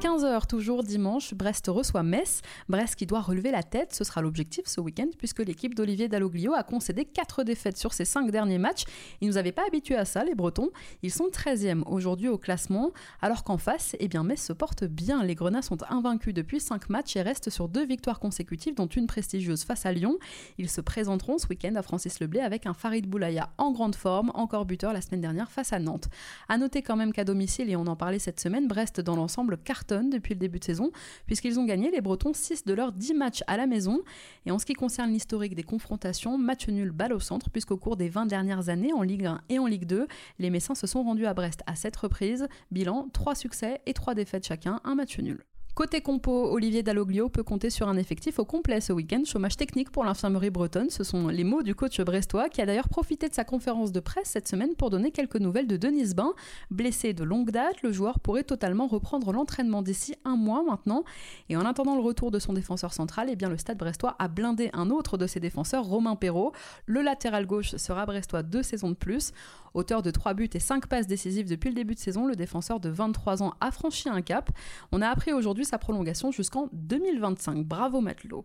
15h 0.00 0.46
toujours 0.46 0.84
dimanche, 0.84 1.34
Brest 1.34 1.66
reçoit 1.66 2.04
Metz. 2.04 2.40
Brest 2.68 2.94
qui 2.94 3.04
doit 3.04 3.20
relever 3.20 3.50
la 3.50 3.64
tête, 3.64 3.92
ce 3.92 4.04
sera 4.04 4.22
l'objectif 4.22 4.66
ce 4.66 4.80
week-end 4.80 5.08
puisque 5.18 5.40
l'équipe 5.40 5.74
d'Olivier 5.74 6.06
Dalloglio 6.06 6.54
a 6.54 6.62
concédé 6.62 7.04
4 7.04 7.42
défaites 7.42 7.76
sur 7.76 7.92
ses 7.92 8.04
5 8.04 8.30
derniers 8.30 8.58
matchs. 8.58 8.84
Ils 9.20 9.26
nous 9.26 9.38
avaient 9.38 9.50
pas 9.50 9.66
habitués 9.66 9.96
à 9.96 10.04
ça 10.04 10.22
les 10.22 10.36
Bretons. 10.36 10.70
Ils 11.02 11.10
sont 11.10 11.26
13e 11.32 11.82
aujourd'hui 11.86 12.28
au 12.28 12.38
classement 12.38 12.92
alors 13.20 13.42
qu'en 13.42 13.58
face, 13.58 13.96
eh 13.98 14.06
bien 14.06 14.22
Metz 14.22 14.40
se 14.40 14.52
porte 14.52 14.84
bien. 14.84 15.24
Les 15.24 15.34
Grenats 15.34 15.62
sont 15.62 15.78
invaincus 15.90 16.32
depuis 16.32 16.60
5 16.60 16.90
matchs 16.90 17.16
et 17.16 17.22
restent 17.22 17.50
sur 17.50 17.68
deux 17.68 17.84
victoires 17.84 18.20
consécutives 18.20 18.76
dont 18.76 18.86
une 18.86 19.08
prestigieuse 19.08 19.64
face 19.64 19.84
à 19.84 19.90
Lyon. 19.90 20.16
Ils 20.58 20.70
se 20.70 20.80
présenteront 20.80 21.38
ce 21.38 21.48
week-end 21.48 21.74
à 21.74 21.82
Francis 21.82 22.20
Leblay 22.20 22.40
avec 22.40 22.66
un 22.66 22.74
Farid 22.74 23.08
Boulaya 23.08 23.50
en 23.58 23.72
grande 23.72 23.96
forme, 23.96 24.30
encore 24.34 24.64
buteur 24.64 24.92
la 24.92 25.00
semaine 25.00 25.22
dernière 25.22 25.50
face 25.50 25.72
à 25.72 25.80
Nantes. 25.80 26.08
À 26.48 26.56
noter 26.56 26.82
quand 26.82 26.94
même 26.94 27.12
qu'à 27.12 27.24
domicile 27.24 27.68
et 27.68 27.74
on 27.74 27.88
en 27.88 27.96
parlait 27.96 28.20
cette 28.20 28.38
semaine, 28.38 28.68
Brest 28.68 29.00
dans 29.00 29.16
l'ensemble 29.16 29.58
carte 29.58 29.87
depuis 29.94 30.34
le 30.34 30.40
début 30.40 30.58
de 30.58 30.64
saison, 30.64 30.90
puisqu'ils 31.26 31.58
ont 31.58 31.64
gagné 31.64 31.90
les 31.90 32.00
Bretons 32.00 32.32
6 32.32 32.64
de 32.64 32.74
leurs 32.74 32.92
10 32.92 33.14
matchs 33.14 33.42
à 33.46 33.56
la 33.56 33.66
maison. 33.66 34.00
Et 34.46 34.50
en 34.50 34.58
ce 34.58 34.66
qui 34.66 34.74
concerne 34.74 35.10
l'historique 35.10 35.54
des 35.54 35.62
confrontations, 35.62 36.38
match 36.38 36.68
nul 36.68 36.90
balle 36.90 37.12
au 37.12 37.20
centre, 37.20 37.50
puisqu'au 37.50 37.76
cours 37.76 37.96
des 37.96 38.08
20 38.08 38.26
dernières 38.26 38.68
années, 38.68 38.92
en 38.92 39.02
Ligue 39.02 39.26
1 39.26 39.40
et 39.48 39.58
en 39.58 39.66
Ligue 39.66 39.86
2, 39.86 40.06
les 40.38 40.50
Messins 40.50 40.74
se 40.74 40.86
sont 40.86 41.02
rendus 41.02 41.26
à 41.26 41.34
Brest 41.34 41.62
à 41.66 41.74
7 41.74 41.96
reprises. 41.96 42.48
Bilan 42.70 43.08
3 43.12 43.34
succès 43.34 43.80
et 43.86 43.94
3 43.94 44.14
défaites 44.14 44.46
chacun, 44.46 44.80
un 44.84 44.94
match 44.94 45.18
nul. 45.18 45.47
Côté 45.78 46.00
compo, 46.00 46.32
Olivier 46.50 46.82
Dalloglio 46.82 47.28
peut 47.28 47.44
compter 47.44 47.70
sur 47.70 47.86
un 47.88 47.96
effectif 47.96 48.40
au 48.40 48.44
complet 48.44 48.80
ce 48.80 48.92
week-end. 48.92 49.22
Chômage 49.24 49.56
technique 49.56 49.92
pour 49.92 50.04
l'infirmerie 50.04 50.50
bretonne, 50.50 50.90
ce 50.90 51.04
sont 51.04 51.28
les 51.28 51.44
mots 51.44 51.62
du 51.62 51.76
coach 51.76 52.00
brestois 52.00 52.48
qui 52.48 52.60
a 52.60 52.66
d'ailleurs 52.66 52.88
profité 52.88 53.28
de 53.28 53.34
sa 53.34 53.44
conférence 53.44 53.92
de 53.92 54.00
presse 54.00 54.26
cette 54.26 54.48
semaine 54.48 54.74
pour 54.74 54.90
donner 54.90 55.12
quelques 55.12 55.36
nouvelles 55.36 55.68
de 55.68 55.76
Denis 55.76 56.14
Bain. 56.14 56.32
Blessé 56.72 57.12
de 57.12 57.22
longue 57.22 57.52
date, 57.52 57.80
le 57.82 57.92
joueur 57.92 58.18
pourrait 58.18 58.42
totalement 58.42 58.88
reprendre 58.88 59.30
l'entraînement 59.30 59.80
d'ici 59.82 60.16
un 60.24 60.34
mois 60.34 60.64
maintenant. 60.64 61.04
Et 61.48 61.56
en 61.56 61.64
attendant 61.64 61.94
le 61.94 62.02
retour 62.02 62.32
de 62.32 62.40
son 62.40 62.54
défenseur 62.54 62.92
central, 62.92 63.28
eh 63.30 63.36
bien 63.36 63.48
le 63.48 63.56
stade 63.56 63.78
brestois 63.78 64.16
a 64.18 64.26
blindé 64.26 64.70
un 64.72 64.90
autre 64.90 65.16
de 65.16 65.28
ses 65.28 65.38
défenseurs, 65.38 65.84
Romain 65.84 66.16
Perrault. 66.16 66.50
Le 66.86 67.02
latéral 67.02 67.46
gauche 67.46 67.76
sera 67.76 68.04
brestois 68.04 68.42
deux 68.42 68.64
saisons 68.64 68.90
de 68.90 68.96
plus. 68.96 69.30
Auteur 69.74 70.02
de 70.02 70.10
3 70.10 70.34
buts 70.34 70.50
et 70.54 70.58
5 70.58 70.86
passes 70.86 71.06
décisives 71.06 71.48
depuis 71.48 71.68
le 71.68 71.74
début 71.74 71.94
de 71.94 72.00
saison, 72.00 72.26
le 72.26 72.34
défenseur 72.34 72.80
de 72.80 72.88
23 72.88 73.44
ans 73.44 73.54
a 73.60 73.70
franchi 73.70 74.08
un 74.08 74.22
cap. 74.22 74.50
On 74.90 75.02
a 75.02 75.08
appris 75.08 75.32
aujourd'hui 75.32 75.64
sa 75.68 75.78
prolongation 75.78 76.32
jusqu'en 76.32 76.68
2025. 76.72 77.64
Bravo 77.64 78.00
Matelot. 78.00 78.44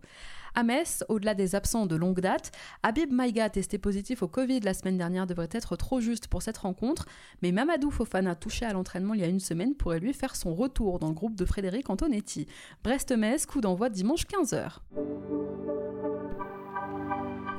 À 0.54 0.62
Metz, 0.62 1.02
au-delà 1.08 1.34
des 1.34 1.56
absents 1.56 1.86
de 1.86 1.96
longue 1.96 2.20
date, 2.20 2.52
Habib 2.84 3.10
Maïga, 3.10 3.50
testé 3.50 3.76
positif 3.76 4.22
au 4.22 4.28
Covid 4.28 4.60
la 4.60 4.72
semaine 4.72 4.96
dernière, 4.96 5.26
devrait 5.26 5.48
être 5.50 5.74
trop 5.74 6.00
juste 6.00 6.28
pour 6.28 6.42
cette 6.42 6.58
rencontre, 6.58 7.06
mais 7.42 7.50
Mamadou 7.50 7.90
Fofana, 7.90 8.36
touché 8.36 8.64
à 8.64 8.72
l'entraînement 8.72 9.14
il 9.14 9.20
y 9.20 9.24
a 9.24 9.28
une 9.28 9.40
semaine, 9.40 9.74
pourrait 9.74 9.98
lui 9.98 10.12
faire 10.12 10.36
son 10.36 10.54
retour 10.54 11.00
dans 11.00 11.08
le 11.08 11.14
groupe 11.14 11.34
de 11.34 11.44
Frédéric 11.44 11.90
Antonetti. 11.90 12.46
Brest-Metz, 12.84 13.46
coup 13.46 13.60
d'envoi 13.60 13.90
dimanche 13.90 14.26
15h. 14.26 14.78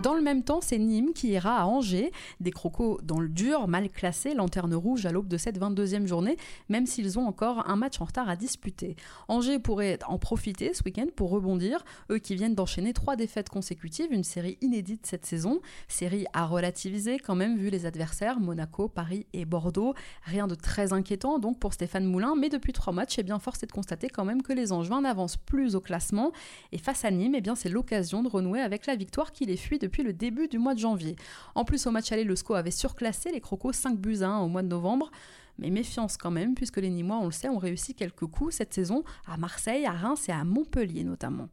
Dans 0.06 0.14
le 0.14 0.22
même 0.22 0.44
temps, 0.44 0.60
c'est 0.62 0.78
Nîmes 0.78 1.14
qui 1.14 1.30
ira 1.30 1.58
à 1.58 1.66
Angers, 1.66 2.12
des 2.40 2.52
crocos 2.52 3.00
dans 3.02 3.20
le 3.20 3.28
dur, 3.28 3.68
mal 3.68 3.90
classés, 3.90 4.36
lanterne 4.36 4.76
rouge 4.76 5.08
à 5.08 5.12
l'aube 5.12 5.28
de 5.28 5.36
cette 5.36 5.60
22e 5.60 6.06
journée, 6.06 6.38
même 6.70 6.86
s'ils 6.86 7.18
ont 7.18 7.26
encore 7.26 7.68
un 7.68 7.76
match 7.76 8.00
en 8.00 8.06
retard 8.06 8.30
à 8.30 8.36
disputer. 8.36 8.98
Angers 9.30 9.58
pourrait 9.58 9.98
en 10.08 10.20
profiter 10.20 10.76
ce 10.76 10.84
week-end 10.84 11.08
pour 11.16 11.32
rebondir, 11.32 11.84
eux 12.12 12.20
qui 12.20 12.36
viennent 12.36 12.54
d'enchaîner 12.54 12.94
trois 12.94 13.16
défaites 13.16 13.50
consécutives, 13.50 14.10
une 14.12 14.24
série 14.24 14.60
inédite 14.62 15.08
cette 15.08 15.26
saison, 15.26 15.60
série 15.88 16.28
à 16.34 16.46
relativiser 16.46 17.18
quand 17.18 17.34
même 17.34 17.58
vu 17.58 17.72
les 17.72 17.88
adversaires, 17.88 18.40
Monaco, 18.40 18.88
Paris 18.88 19.26
et 19.34 19.46
Bordeaux. 19.46 19.96
Rien 20.22 20.46
de 20.46 20.54
très 20.54 20.94
inquiétant 20.94 21.40
donc 21.40 21.58
pour 21.58 21.74
Stéphane 21.74 22.06
Moulin, 22.06 22.36
mais 22.40 22.50
depuis 22.50 22.74
trois 22.74 22.94
matchs, 22.94 23.16
eh 23.18 23.24
bien, 23.24 23.40
force 23.40 23.64
est 23.64 23.66
de 23.68 23.72
constater 23.72 24.10
quand 24.10 24.24
même 24.24 24.44
que 24.44 24.54
les 24.54 24.72
Angevins 24.72 25.02
n'avancent 25.02 25.38
plus 25.38 25.76
au 25.76 25.82
classement, 25.82 26.32
et 26.72 26.78
face 26.78 27.06
à 27.06 27.10
Nîmes, 27.10 27.34
eh 27.34 27.42
c'est 27.56 27.70
l'occasion 27.70 28.22
de 28.22 28.30
renouer 28.30 28.62
avec 28.62 28.86
la 28.86 28.96
victoire 28.96 29.32
qui 29.32 29.48
les 29.48 29.58
fuit 29.58 29.80
depuis 29.80 29.95
le 30.04 30.14
début 30.14 30.48
du 30.48 30.58
mois 30.58 30.74
de 30.74 30.80
janvier. 30.80 31.16
En 31.56 31.66
plus, 31.66 31.86
au 31.88 31.92
match 31.92 32.12
aller, 32.12 32.24
le 32.24 32.36
SCO 32.36 32.56
avait 32.56 32.72
surclassé 32.72 33.32
les 33.32 33.42
Crocos 33.42 33.74
5 33.74 33.98
buts 33.98 34.22
à 34.22 34.28
1 34.28 34.40
au 34.40 34.48
mois 34.48 34.64
de 34.64 34.68
novembre. 34.68 35.12
Mais 35.58 35.70
méfiance 35.70 36.18
quand 36.18 36.32
même, 36.32 36.54
puisque 36.54 36.78
les 36.78 36.90
Nîmois, 36.90 37.18
on 37.18 37.26
le 37.26 37.32
sait, 37.32 37.50
ont 37.50 37.58
réussi 37.58 37.94
quelques 37.94 38.26
coups 38.26 38.56
cette 38.56 38.74
saison 38.74 39.04
à 39.26 39.38
Marseille, 39.38 39.86
à 39.86 39.92
Reims 39.92 40.28
et 40.28 40.34
à 40.34 40.44
Montpellier 40.44 41.04
notamment. 41.04 41.48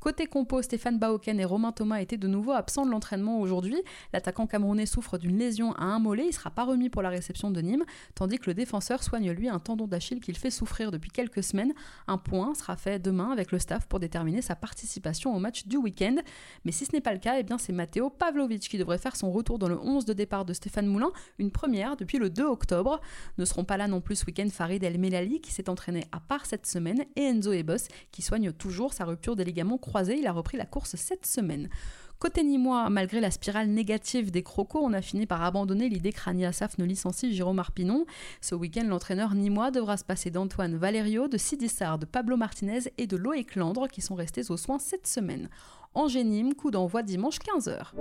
Côté 0.00 0.26
compo, 0.26 0.62
Stéphane 0.62 0.96
Baoken 0.96 1.40
et 1.40 1.44
Romain 1.44 1.72
Thomas 1.72 1.96
étaient 1.96 2.16
de 2.16 2.28
nouveau 2.28 2.52
absents 2.52 2.86
de 2.86 2.90
l'entraînement 2.90 3.40
aujourd'hui. 3.40 3.82
L'attaquant 4.12 4.46
camerounais 4.46 4.86
souffre 4.86 5.18
d'une 5.18 5.36
lésion 5.36 5.72
à 5.72 5.86
un 5.86 5.98
mollet, 5.98 6.22
il 6.22 6.28
ne 6.28 6.32
sera 6.32 6.50
pas 6.50 6.64
remis 6.64 6.88
pour 6.88 7.02
la 7.02 7.08
réception 7.08 7.50
de 7.50 7.60
Nîmes, 7.60 7.84
tandis 8.14 8.38
que 8.38 8.48
le 8.48 8.54
défenseur 8.54 9.02
soigne 9.02 9.32
lui 9.32 9.48
un 9.48 9.58
tendon 9.58 9.88
d'Achille 9.88 10.20
qu'il 10.20 10.38
fait 10.38 10.52
souffrir 10.52 10.92
depuis 10.92 11.10
quelques 11.10 11.42
semaines. 11.42 11.72
Un 12.06 12.16
point 12.16 12.54
sera 12.54 12.76
fait 12.76 13.00
demain 13.00 13.32
avec 13.32 13.50
le 13.50 13.58
staff 13.58 13.86
pour 13.88 13.98
déterminer 13.98 14.40
sa 14.40 14.54
participation 14.54 15.34
au 15.34 15.40
match 15.40 15.66
du 15.66 15.76
week-end. 15.76 16.14
Mais 16.64 16.70
si 16.70 16.84
ce 16.84 16.92
n'est 16.92 17.00
pas 17.00 17.12
le 17.12 17.18
cas, 17.18 17.40
eh 17.40 17.42
bien 17.42 17.58
c'est 17.58 17.72
Matteo 17.72 18.08
Pavlovic 18.08 18.68
qui 18.68 18.78
devrait 18.78 18.98
faire 18.98 19.16
son 19.16 19.32
retour 19.32 19.58
dans 19.58 19.68
le 19.68 19.80
11 19.80 20.04
de 20.04 20.12
départ 20.12 20.44
de 20.44 20.52
Stéphane 20.52 20.86
Moulin, 20.86 21.10
une 21.40 21.50
première 21.50 21.96
depuis 21.96 22.18
le 22.18 22.30
2 22.30 22.44
octobre. 22.44 23.00
Ne 23.36 23.44
seront 23.44 23.64
pas 23.64 23.76
là 23.76 23.88
non 23.88 24.00
plus 24.00 24.14
ce 24.14 24.26
week-end 24.26 24.46
Farid 24.48 24.84
El 24.84 24.98
Melali 24.98 25.40
qui 25.40 25.50
s'est 25.50 25.68
entraîné 25.68 26.04
à 26.12 26.20
part 26.20 26.46
cette 26.46 26.66
semaine 26.66 27.04
et 27.16 27.22
Enzo 27.22 27.52
Ebos 27.52 27.88
qui 28.12 28.22
soigne 28.22 28.52
toujours 28.52 28.94
sa 28.94 29.04
rupture 29.04 29.34
des 29.34 29.44
ligaments 29.44 29.76
croisé, 29.88 30.18
il 30.18 30.26
a 30.26 30.32
repris 30.32 30.56
la 30.56 30.66
course 30.66 30.96
cette 30.96 31.26
semaine. 31.26 31.68
Côté 32.18 32.42
Nîmois, 32.42 32.90
malgré 32.90 33.20
la 33.20 33.30
spirale 33.30 33.68
négative 33.68 34.32
des 34.32 34.42
crocos, 34.42 34.82
on 34.82 34.92
a 34.92 35.00
fini 35.00 35.24
par 35.24 35.44
abandonner 35.44 35.88
l'idée 35.88 36.12
que 36.12 36.44
Assaf 36.44 36.76
ne 36.78 36.84
licencie 36.84 37.32
Jérôme 37.32 37.60
Arpinon. 37.60 38.06
Ce 38.40 38.56
week-end, 38.56 38.84
l'entraîneur 38.88 39.34
nîmois 39.34 39.70
devra 39.70 39.96
se 39.96 40.04
passer 40.04 40.30
d'Antoine 40.30 40.76
Valerio, 40.76 41.28
de 41.28 41.38
Sidissard, 41.38 42.00
de 42.00 42.06
Pablo 42.06 42.36
Martinez 42.36 42.80
et 42.98 43.06
de 43.06 43.16
Loïc 43.16 43.54
Landre 43.54 43.86
qui 43.86 44.00
sont 44.00 44.16
restés 44.16 44.50
aux 44.50 44.56
soins 44.56 44.80
cette 44.80 45.06
semaine. 45.06 45.48
Angers 45.94 46.24
Nîmes, 46.24 46.54
coup 46.54 46.72
d'envoi 46.72 47.04
dimanche 47.04 47.38
15h. 47.38 47.92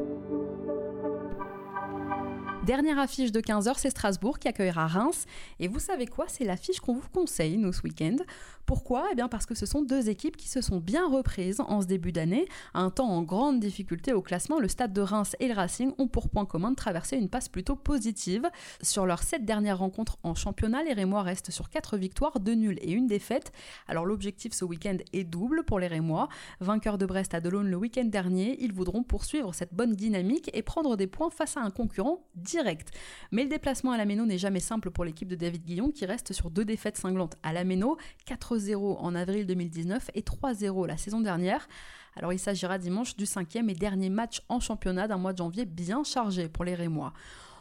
Dernière 2.68 3.00
affiche 3.00 3.32
de 3.32 3.40
15h, 3.40 3.76
c'est 3.78 3.92
Strasbourg 3.92 4.40
qui 4.40 4.50
accueillera 4.50 4.88
Reims. 4.88 5.26
Et 5.60 5.70
vous 5.70 5.80
savez 5.80 6.06
quoi? 6.06 6.26
C'est 6.28 6.44
l'affiche 6.44 6.82
qu'on 6.82 6.96
vous 6.96 7.08
conseille, 7.14 7.56
nous, 7.56 7.72
ce 7.72 7.82
week-end. 7.82 8.18
Pourquoi? 8.66 9.08
Eh 9.10 9.16
bien 9.16 9.30
parce 9.30 9.46
que 9.46 9.56
ce 9.56 9.66
sont 9.66 9.82
deux 9.82 10.10
équipes 10.10 10.36
qui 10.36 10.50
se 10.50 10.60
sont 10.60 10.80
bien 10.82 11.08
reprises 11.08 11.62
en 11.62 11.82
ce 11.82 11.88
début 11.88 12.12
d'année. 12.12 12.46
un 12.74 12.90
temps 12.90 13.08
en 13.08 13.22
grande 13.22 13.62
difficulté 13.62 14.12
au 14.12 14.22
classement, 14.22 14.60
le 14.60 14.68
Stade 14.68 14.92
de 14.92 15.00
Reims 15.00 15.38
et 15.40 15.48
le 15.48 15.54
Racing 15.54 15.94
ont 15.98 16.10
pour 16.10 16.28
point 16.28 16.46
commun 16.46 16.72
de 16.72 16.76
traverser 16.76 17.16
une 17.16 17.30
passe 17.30 17.48
plutôt 17.48 17.78
positive. 17.78 18.46
Sur 18.82 19.06
leurs 19.06 19.24
sept 19.24 19.46
dernières 19.46 19.78
rencontres 19.80 20.18
en 20.24 20.36
championnat, 20.36 20.84
les 20.84 20.92
Rémois 20.92 21.22
restent 21.22 21.52
sur 21.52 21.70
quatre 21.70 21.96
victoires, 21.96 22.42
deux 22.42 22.56
nuls 22.56 22.80
et 22.82 22.92
une 22.92 23.08
défaite. 23.08 23.54
Alors 23.88 24.06
l'objectif 24.06 24.52
ce 24.52 24.66
week-end 24.66 24.98
est 25.14 25.24
double 25.24 25.64
pour 25.64 25.80
les 25.80 25.88
Rémois. 25.88 26.28
Vainqueurs 26.60 26.98
de 26.98 27.06
Brest 27.06 27.34
à 27.34 27.40
Delaune 27.40 27.70
le 27.70 27.78
week-end 27.78 28.04
dernier, 28.04 28.58
ils 28.62 28.74
voudront 28.74 29.04
poursuivre 29.04 29.56
cette 29.56 29.74
bonne 29.74 29.94
dynamique 29.94 30.50
et 30.54 30.62
prendre 30.62 30.98
des 30.98 31.08
points 31.08 31.30
face 31.30 31.56
à 31.56 31.62
un 31.62 31.67
concurrent 31.72 32.26
direct. 32.36 32.92
Mais 33.32 33.44
le 33.44 33.50
déplacement 33.50 33.92
à 33.92 33.98
la 33.98 34.06
Méno 34.06 34.26
n'est 34.26 34.38
jamais 34.38 34.60
simple 34.60 34.92
pour 34.92 35.06
l'équipe 35.06 35.28
de 35.28 35.36
David 35.36 35.64
Guillon 35.64 35.92
qui 35.92 36.06
reste 36.06 36.34
sur 36.34 36.50
deux 36.50 36.66
défaites 36.66 36.98
cinglantes 36.98 37.36
à 37.44 37.54
la 37.54 37.64
Méno, 37.64 37.98
4 38.26 38.58
0 38.58 38.98
en 39.00 39.16
avril 39.16 39.46
2019 39.46 40.12
et 40.16 40.22
3-0 40.22 40.88
la 40.88 40.98
saison 40.98 41.22
dernière. 41.22 41.68
Alors 42.16 42.34
il 42.34 42.40
s'agira 42.40 42.78
dimanche 42.80 43.16
du 43.16 43.26
cinquième 43.26 43.70
et 43.70 43.76
dernier 43.76 44.10
match 44.10 44.42
en 44.50 44.60
championnat 44.60 45.08
d'un 45.08 45.18
mois 45.18 45.34
de 45.34 45.38
janvier 45.38 45.66
bien 45.66 46.04
chargé 46.04 46.50
pour 46.50 46.66
les 46.66 46.74
Rémois. 46.74 47.14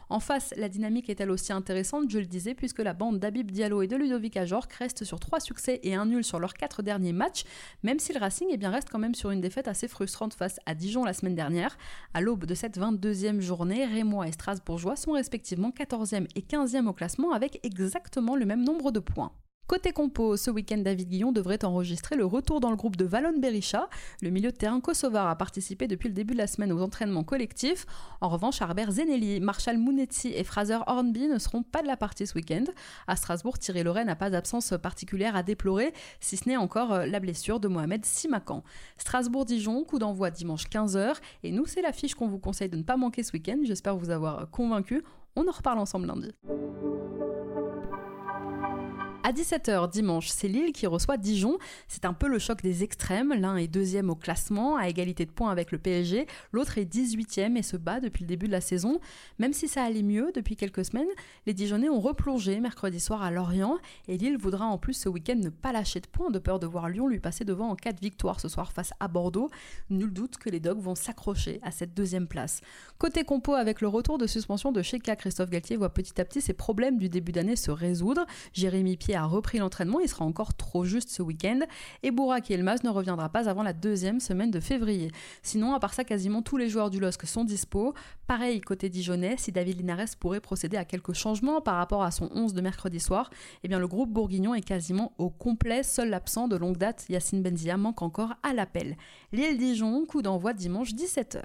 En 0.09 0.21
face, 0.21 0.53
la 0.55 0.69
dynamique 0.69 1.09
est 1.09 1.19
elle 1.19 1.31
aussi 1.31 1.51
intéressante, 1.51 2.09
je 2.09 2.19
le 2.19 2.25
disais, 2.25 2.53
puisque 2.53 2.79
la 2.79 2.93
bande 2.93 3.19
d'Abib 3.19 3.51
Diallo 3.51 3.81
et 3.81 3.87
de 3.87 3.95
Ludovic 3.97 4.37
Ajorc 4.37 4.71
reste 4.79 5.03
sur 5.03 5.19
trois 5.19 5.41
succès 5.41 5.81
et 5.83 5.95
un 5.95 6.05
nul 6.05 6.23
sur 6.23 6.39
leurs 6.39 6.53
quatre 6.53 6.81
derniers 6.81 7.11
matchs, 7.11 7.43
même 7.83 7.99
si 7.99 8.13
le 8.13 8.19
Racing 8.19 8.47
eh 8.49 8.67
reste 8.67 8.89
quand 8.89 8.99
même 8.99 9.15
sur 9.15 9.31
une 9.31 9.41
défaite 9.41 9.67
assez 9.67 9.87
frustrante 9.87 10.33
face 10.33 10.59
à 10.65 10.75
Dijon 10.75 11.03
la 11.03 11.13
semaine 11.13 11.35
dernière. 11.35 11.77
À 12.13 12.21
l'aube 12.21 12.45
de 12.45 12.55
cette 12.55 12.77
22e 12.77 13.41
journée, 13.41 13.85
Rémois 13.85 14.27
et 14.27 14.31
Strasbourgeois 14.31 14.95
sont 14.95 15.11
respectivement 15.11 15.71
14e 15.71 16.27
et 16.35 16.41
15e 16.41 16.87
au 16.87 16.93
classement 16.93 17.33
avec 17.33 17.59
exactement 17.63 18.35
le 18.35 18.45
même 18.45 18.63
nombre 18.63 18.91
de 18.91 18.99
points. 18.99 19.33
Côté 19.67 19.91
compo, 19.91 20.37
ce 20.37 20.49
week-end, 20.49 20.77
David 20.77 21.09
Guillon 21.09 21.33
devrait 21.33 21.65
enregistrer 21.65 22.15
le 22.15 22.25
retour 22.25 22.61
dans 22.61 22.69
le 22.69 22.77
groupe 22.77 22.95
de 22.95 23.03
Valon 23.03 23.37
Berisha. 23.37 23.89
Le 24.21 24.29
milieu 24.29 24.49
de 24.53 24.55
terrain 24.55 24.79
kosovar 24.79 25.27
a 25.27 25.35
participé 25.35 25.89
depuis 25.89 26.07
le 26.07 26.13
début 26.13 26.35
de 26.35 26.37
la 26.37 26.47
semaine 26.47 26.71
aux 26.71 26.81
entraînements 26.81 27.25
collectifs. 27.25 27.85
En 28.21 28.29
revanche, 28.29 28.61
Harbert 28.61 28.91
Zeneli, 28.91 29.41
Marshall 29.41 29.77
Mounetti 29.77 30.29
et 30.29 30.45
Fraser 30.45 30.77
Hornby 30.87 31.27
ne 31.27 31.37
seront 31.37 31.63
pas 31.63 31.81
de 31.81 31.87
la 31.87 31.97
partie 31.97 32.25
ce 32.25 32.35
week-end. 32.35 32.63
À 33.07 33.17
Strasbourg, 33.17 33.59
Thierry 33.59 33.83
Loret 33.83 34.05
n'a 34.05 34.15
pas 34.15 34.29
d'absence 34.29 34.73
particulière 34.81 35.35
à 35.35 35.43
déplorer, 35.43 35.91
si 36.21 36.37
ce 36.37 36.47
n'est 36.47 36.55
encore 36.55 36.93
euh, 36.93 37.05
la 37.05 37.19
blessure 37.19 37.59
de 37.59 37.67
Mohamed 37.67 38.05
Simakan. 38.05 38.63
Strasbourg-Dijon, 38.97 39.83
coup 39.83 39.99
d'envoi 39.99 40.31
dimanche 40.31 40.67
15h. 40.69 41.15
Et 41.43 41.51
nous, 41.51 41.65
c'est 41.65 41.81
l'affiche 41.81 42.15
qu'on 42.15 42.29
vous 42.29 42.39
conseille 42.39 42.69
de 42.69 42.77
ne 42.77 42.83
pas 42.83 42.95
manquer 42.95 43.21
ce 43.21 43.33
week-end. 43.33 43.57
J'espère 43.65 43.97
vous 43.97 44.11
avoir 44.11 44.49
convaincu. 44.49 45.03
On 45.35 45.45
en 45.45 45.51
reparle 45.51 45.79
ensemble 45.79 46.07
lundi. 46.07 46.31
À 49.27 49.33
17h 49.33 49.91
dimanche, 49.91 50.29
c'est 50.29 50.47
Lille 50.47 50.71
qui 50.71 50.87
reçoit 50.87 51.17
Dijon. 51.17 51.57
C'est 51.89 52.05
un 52.05 52.13
peu 52.13 52.29
le 52.29 52.39
choc 52.39 52.61
des 52.61 52.85
extrêmes. 52.85 53.33
L'un 53.37 53.57
est 53.57 53.67
deuxième 53.67 54.09
au 54.09 54.15
classement, 54.15 54.77
à 54.77 54.87
égalité 54.87 55.25
de 55.25 55.31
points 55.31 55.51
avec 55.51 55.73
le 55.73 55.77
PSG. 55.77 56.27
L'autre 56.53 56.77
est 56.77 56.85
18e 56.85 57.57
et 57.57 57.61
se 57.61 57.75
bat 57.75 57.99
depuis 57.99 58.23
le 58.23 58.29
début 58.29 58.47
de 58.47 58.53
la 58.53 58.61
saison. 58.61 59.01
Même 59.37 59.51
si 59.51 59.67
ça 59.67 59.83
allait 59.83 60.01
mieux 60.01 60.31
depuis 60.33 60.55
quelques 60.55 60.85
semaines, 60.85 61.09
les 61.45 61.53
Dijonnais 61.53 61.89
ont 61.89 61.99
replongé 61.99 62.61
mercredi 62.61 63.01
soir 63.01 63.21
à 63.21 63.29
Lorient. 63.29 63.79
Et 64.07 64.17
Lille 64.17 64.37
voudra 64.37 64.65
en 64.65 64.77
plus 64.77 64.93
ce 64.93 65.09
week-end 65.09 65.35
ne 65.35 65.49
pas 65.49 65.73
lâcher 65.73 65.99
de 65.99 66.07
points 66.07 66.31
de 66.31 66.39
peur 66.39 66.57
de 66.57 66.65
voir 66.65 66.87
Lyon 66.87 67.09
lui 67.09 67.19
passer 67.19 67.43
devant 67.43 67.67
en 67.67 67.75
cas 67.75 67.91
de 67.91 67.99
victoire 67.99 68.39
ce 68.39 68.47
soir 68.47 68.71
face 68.71 68.91
à 69.01 69.09
Bordeaux. 69.09 69.49
Nul 69.89 70.13
doute 70.13 70.37
que 70.37 70.49
les 70.49 70.61
Dogs 70.61 70.79
vont 70.79 70.95
s'accrocher 70.95 71.59
à 71.63 71.71
cette 71.71 71.93
deuxième 71.93 72.27
place. 72.27 72.61
Côté 72.97 73.25
compo, 73.25 73.55
avec 73.55 73.81
le 73.81 73.89
retour 73.89 74.17
de 74.19 74.25
suspension 74.25 74.71
de 74.71 74.81
Sheka, 74.81 75.17
Christophe 75.17 75.49
Galtier 75.49 75.75
voit 75.75 75.93
petit 75.93 76.21
à 76.21 76.23
petit 76.23 76.39
ses 76.39 76.53
problèmes 76.53 76.97
du 76.97 77.09
début 77.09 77.33
d'année 77.33 77.57
se 77.57 77.71
résoudre. 77.71 78.25
Jérémy 78.53 78.95
Pied 78.95 79.16
a 79.17 79.25
repris 79.25 79.57
l'entraînement, 79.57 79.99
il 79.99 80.07
sera 80.07 80.25
encore 80.25 80.55
trop 80.55 80.85
juste 80.85 81.09
ce 81.09 81.21
week-end. 81.21 81.59
Et 82.03 82.11
Bourak 82.11 82.49
Elmaz 82.51 82.83
ne 82.83 82.89
reviendra 82.89 83.29
pas 83.29 83.49
avant 83.49 83.63
la 83.63 83.73
deuxième 83.73 84.19
semaine 84.19 84.51
de 84.51 84.59
février. 84.59 85.11
Sinon, 85.41 85.73
à 85.73 85.79
part 85.79 85.93
ça, 85.93 86.03
quasiment 86.03 86.41
tous 86.41 86.57
les 86.57 86.69
joueurs 86.69 86.89
du 86.89 86.99
LOSC 86.99 87.25
sont 87.25 87.43
dispo. 87.43 87.93
Pareil 88.27 88.61
côté 88.61 88.89
Dijonais, 88.89 89.35
si 89.37 89.51
David 89.51 89.79
Linares 89.79 90.15
pourrait 90.19 90.39
procéder 90.39 90.77
à 90.77 90.85
quelques 90.85 91.13
changements 91.13 91.61
par 91.61 91.75
rapport 91.75 92.03
à 92.03 92.11
son 92.11 92.29
11 92.33 92.53
de 92.53 92.61
mercredi 92.61 92.99
soir, 92.99 93.29
eh 93.63 93.67
bien 93.67 93.79
le 93.79 93.87
groupe 93.87 94.11
bourguignon 94.11 94.53
est 94.53 94.61
quasiment 94.61 95.13
au 95.17 95.29
complet. 95.29 95.83
Seul 95.83 96.09
l'absent 96.09 96.47
de 96.47 96.55
longue 96.55 96.77
date, 96.77 97.05
Yacine 97.09 97.41
Benzia, 97.41 97.77
manque 97.77 98.01
encore 98.01 98.33
à 98.43 98.53
l'appel. 98.53 98.97
Lille-Dijon, 99.31 100.05
coup 100.05 100.21
d'envoi 100.21 100.53
dimanche 100.53 100.93
17h. 100.93 101.41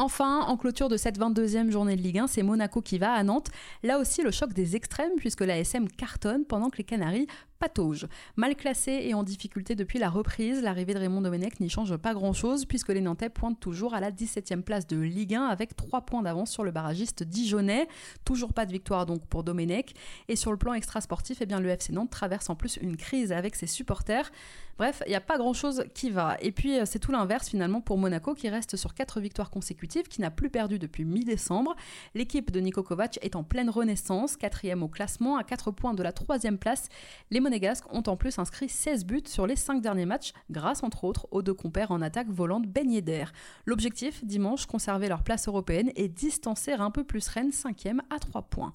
Enfin, 0.00 0.40
en 0.46 0.56
clôture 0.56 0.88
de 0.88 0.96
cette 0.96 1.18
22e 1.18 1.70
journée 1.70 1.94
de 1.94 2.00
Ligue 2.00 2.20
1, 2.20 2.26
c'est 2.26 2.42
Monaco 2.42 2.80
qui 2.80 2.96
va 2.96 3.12
à 3.12 3.22
Nantes. 3.22 3.50
Là 3.82 3.98
aussi, 3.98 4.22
le 4.22 4.30
choc 4.30 4.54
des 4.54 4.74
extrêmes, 4.74 5.12
puisque 5.18 5.42
la 5.42 5.58
SM 5.58 5.88
cartonne 5.90 6.46
pendant 6.46 6.70
que 6.70 6.78
les 6.78 6.84
Canaries 6.84 7.26
patauge. 7.60 8.08
Mal 8.36 8.56
classé 8.56 9.02
et 9.04 9.14
en 9.14 9.22
difficulté 9.22 9.76
depuis 9.76 9.98
la 9.98 10.08
reprise, 10.08 10.62
l'arrivée 10.62 10.94
de 10.94 10.98
Raymond 10.98 11.20
Domenech 11.20 11.60
n'y 11.60 11.68
change 11.68 11.96
pas 11.96 12.14
grand-chose 12.14 12.64
puisque 12.64 12.88
les 12.88 13.02
Nantais 13.02 13.28
pointent 13.28 13.60
toujours 13.60 13.94
à 13.94 14.00
la 14.00 14.10
17e 14.10 14.62
place 14.62 14.86
de 14.86 14.98
Ligue 14.98 15.34
1 15.34 15.44
avec 15.44 15.76
3 15.76 16.00
points 16.00 16.22
d'avance 16.22 16.50
sur 16.50 16.64
le 16.64 16.72
barragiste 16.72 17.22
dijonnais. 17.22 17.86
Toujours 18.24 18.52
pas 18.52 18.66
de 18.66 18.72
victoire 18.72 19.06
donc 19.06 19.24
pour 19.26 19.44
Domenech. 19.44 19.94
Et 20.28 20.36
sur 20.36 20.50
le 20.50 20.56
plan 20.56 20.72
extrasportif, 20.74 21.38
eh 21.42 21.46
bien, 21.46 21.60
le 21.60 21.68
FC 21.68 21.92
Nantes 21.92 22.10
traverse 22.10 22.50
en 22.50 22.56
plus 22.56 22.78
une 22.78 22.96
crise 22.96 23.30
avec 23.30 23.54
ses 23.54 23.66
supporters. 23.66 24.32
Bref, 24.80 25.02
il 25.06 25.10
n'y 25.10 25.14
a 25.14 25.20
pas 25.20 25.36
grand-chose 25.36 25.84
qui 25.92 26.08
va. 26.08 26.38
Et 26.40 26.52
puis 26.52 26.78
euh, 26.78 26.86
c'est 26.86 26.98
tout 26.98 27.12
l'inverse 27.12 27.50
finalement 27.50 27.82
pour 27.82 27.98
Monaco 27.98 28.32
qui 28.32 28.48
reste 28.48 28.76
sur 28.76 28.94
4 28.94 29.20
victoires 29.20 29.50
consécutives, 29.50 30.08
qui 30.08 30.22
n'a 30.22 30.30
plus 30.30 30.48
perdu 30.48 30.78
depuis 30.78 31.04
mi-décembre. 31.04 31.76
L'équipe 32.14 32.50
de 32.50 32.60
Niko 32.60 32.82
Kovac 32.82 33.18
est 33.20 33.36
en 33.36 33.44
pleine 33.44 33.68
renaissance, 33.68 34.38
quatrième 34.38 34.82
au 34.82 34.88
classement 34.88 35.36
à 35.36 35.44
4 35.44 35.70
points 35.70 35.92
de 35.92 36.02
la 36.02 36.12
troisième 36.12 36.56
place. 36.56 36.88
Les 37.30 37.40
monégasques 37.50 37.92
ont 37.92 38.04
en 38.06 38.16
plus 38.16 38.38
inscrit 38.38 38.68
16 38.68 39.04
buts 39.04 39.24
sur 39.26 39.44
les 39.44 39.56
5 39.56 39.82
derniers 39.82 40.06
matchs, 40.06 40.32
grâce 40.52 40.84
entre 40.84 41.02
autres 41.02 41.26
aux 41.32 41.42
deux 41.42 41.52
compères 41.52 41.90
en 41.90 42.00
attaque 42.00 42.28
volante 42.28 42.68
Ben 42.68 43.00
d'air. 43.00 43.32
L'objectif, 43.66 44.24
dimanche, 44.24 44.66
conserver 44.66 45.08
leur 45.08 45.24
place 45.24 45.48
européenne 45.48 45.90
et 45.96 46.06
distancer 46.06 46.74
un 46.74 46.92
peu 46.92 47.02
plus 47.02 47.26
Rennes 47.26 47.50
5e 47.50 47.98
à 48.08 48.20
3 48.20 48.42
points. 48.42 48.72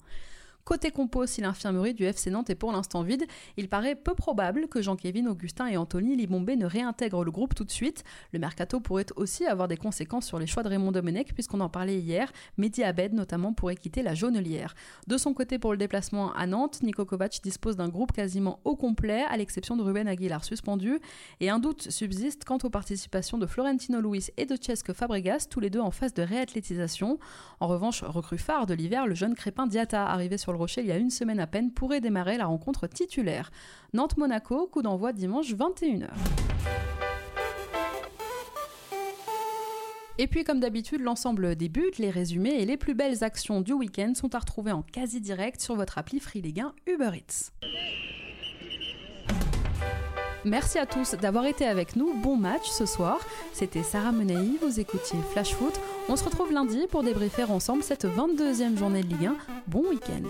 Côté 0.66 0.90
compo, 0.90 1.26
si 1.26 1.40
l'infirmerie 1.42 1.94
du 1.94 2.02
FC 2.02 2.28
Nantes 2.28 2.50
est 2.50 2.56
pour 2.56 2.72
l'instant 2.72 3.04
vide, 3.04 3.24
il 3.56 3.68
paraît 3.68 3.94
peu 3.94 4.14
probable 4.14 4.66
que 4.66 4.82
Jean-Kévin, 4.82 5.26
Augustin 5.26 5.68
et 5.68 5.76
Anthony 5.76 6.16
Libombé 6.16 6.56
ne 6.56 6.66
réintègrent 6.66 7.22
le 7.22 7.30
groupe 7.30 7.54
tout 7.54 7.62
de 7.62 7.70
suite. 7.70 8.02
Le 8.32 8.40
mercato 8.40 8.80
pourrait 8.80 9.06
aussi 9.14 9.46
avoir 9.46 9.68
des 9.68 9.76
conséquences 9.76 10.26
sur 10.26 10.40
les 10.40 10.48
choix 10.48 10.64
de 10.64 10.68
Raymond 10.68 10.90
Domenech, 10.90 11.34
puisqu'on 11.34 11.60
en 11.60 11.68
parlait 11.68 12.00
hier. 12.00 12.32
Mehdi 12.56 12.82
Abed, 12.82 13.12
notamment, 13.12 13.52
pourrait 13.52 13.76
quitter 13.76 14.02
la 14.02 14.14
jaunelière. 14.14 14.74
De 15.06 15.16
son 15.16 15.34
côté, 15.34 15.60
pour 15.60 15.70
le 15.70 15.78
déplacement 15.78 16.32
à 16.32 16.48
Nantes, 16.48 16.82
Niko 16.82 17.04
Kovac 17.04 17.38
dispose 17.44 17.76
d'un 17.76 17.88
groupe 17.88 18.10
quasiment 18.10 18.58
au 18.64 18.74
complet, 18.74 19.22
à 19.22 19.36
l'exception 19.36 19.76
de 19.76 19.84
Ruben 19.84 20.08
Aguilar 20.08 20.42
suspendu. 20.42 20.98
Et 21.38 21.48
un 21.48 21.60
doute 21.60 21.92
subsiste 21.92 22.44
quant 22.44 22.58
aux 22.64 22.70
participations 22.70 23.38
de 23.38 23.46
Florentino 23.46 24.00
Luis 24.00 24.32
et 24.36 24.46
de 24.46 24.56
Cesque 24.60 24.92
Fabregas, 24.92 25.46
tous 25.48 25.60
les 25.60 25.70
deux 25.70 25.78
en 25.78 25.92
phase 25.92 26.12
de 26.12 26.22
réathlétisation. 26.22 27.20
En 27.60 27.68
revanche, 27.68 28.02
recrue 28.02 28.38
phare 28.38 28.66
de 28.66 28.74
l'hiver, 28.74 29.06
le 29.06 29.14
jeune 29.14 29.36
Crépin 29.36 29.68
Diata, 29.68 30.04
arrivé 30.04 30.36
sur 30.36 30.55
Rocher 30.56 30.80
il 30.80 30.88
y 30.88 30.92
a 30.92 30.96
une 30.96 31.10
semaine 31.10 31.40
à 31.40 31.46
peine, 31.46 31.70
pourrait 31.70 32.00
démarrer 32.00 32.36
la 32.36 32.46
rencontre 32.46 32.86
titulaire. 32.86 33.50
Nantes-Monaco, 33.92 34.66
coup 34.66 34.82
d'envoi 34.82 35.12
dimanche 35.12 35.52
21h. 35.54 36.08
Et 40.18 40.28
puis 40.28 40.44
comme 40.44 40.60
d'habitude, 40.60 41.02
l'ensemble 41.02 41.56
des 41.56 41.68
buts, 41.68 41.92
les 41.98 42.10
résumés 42.10 42.54
et 42.54 42.64
les 42.64 42.78
plus 42.78 42.94
belles 42.94 43.22
actions 43.22 43.60
du 43.60 43.74
week-end 43.74 44.12
sont 44.14 44.34
à 44.34 44.38
retrouver 44.38 44.72
en 44.72 44.82
quasi 44.82 45.20
direct 45.20 45.60
sur 45.60 45.76
votre 45.76 45.98
appli 45.98 46.20
Free 46.20 46.40
Ligue 46.40 46.60
1 46.60 46.74
Uber 46.86 47.10
Eats. 47.14 47.52
Merci 50.46 50.78
à 50.78 50.86
tous 50.86 51.16
d'avoir 51.16 51.44
été 51.46 51.66
avec 51.66 51.96
nous. 51.96 52.14
Bon 52.14 52.36
match 52.36 52.68
ce 52.68 52.86
soir. 52.86 53.18
C'était 53.52 53.82
Sarah 53.82 54.12
Menei, 54.12 54.56
vous 54.62 54.78
écoutiez 54.78 55.18
Flash 55.32 55.52
Foot. 55.52 55.74
On 56.08 56.14
se 56.14 56.22
retrouve 56.22 56.52
lundi 56.52 56.86
pour 56.88 57.02
débriefer 57.02 57.42
ensemble 57.42 57.82
cette 57.82 58.04
22e 58.04 58.78
journée 58.78 59.02
de 59.02 59.08
Ligue 59.08 59.26
1. 59.26 59.36
Bon 59.66 59.82
week-end. 59.88 60.22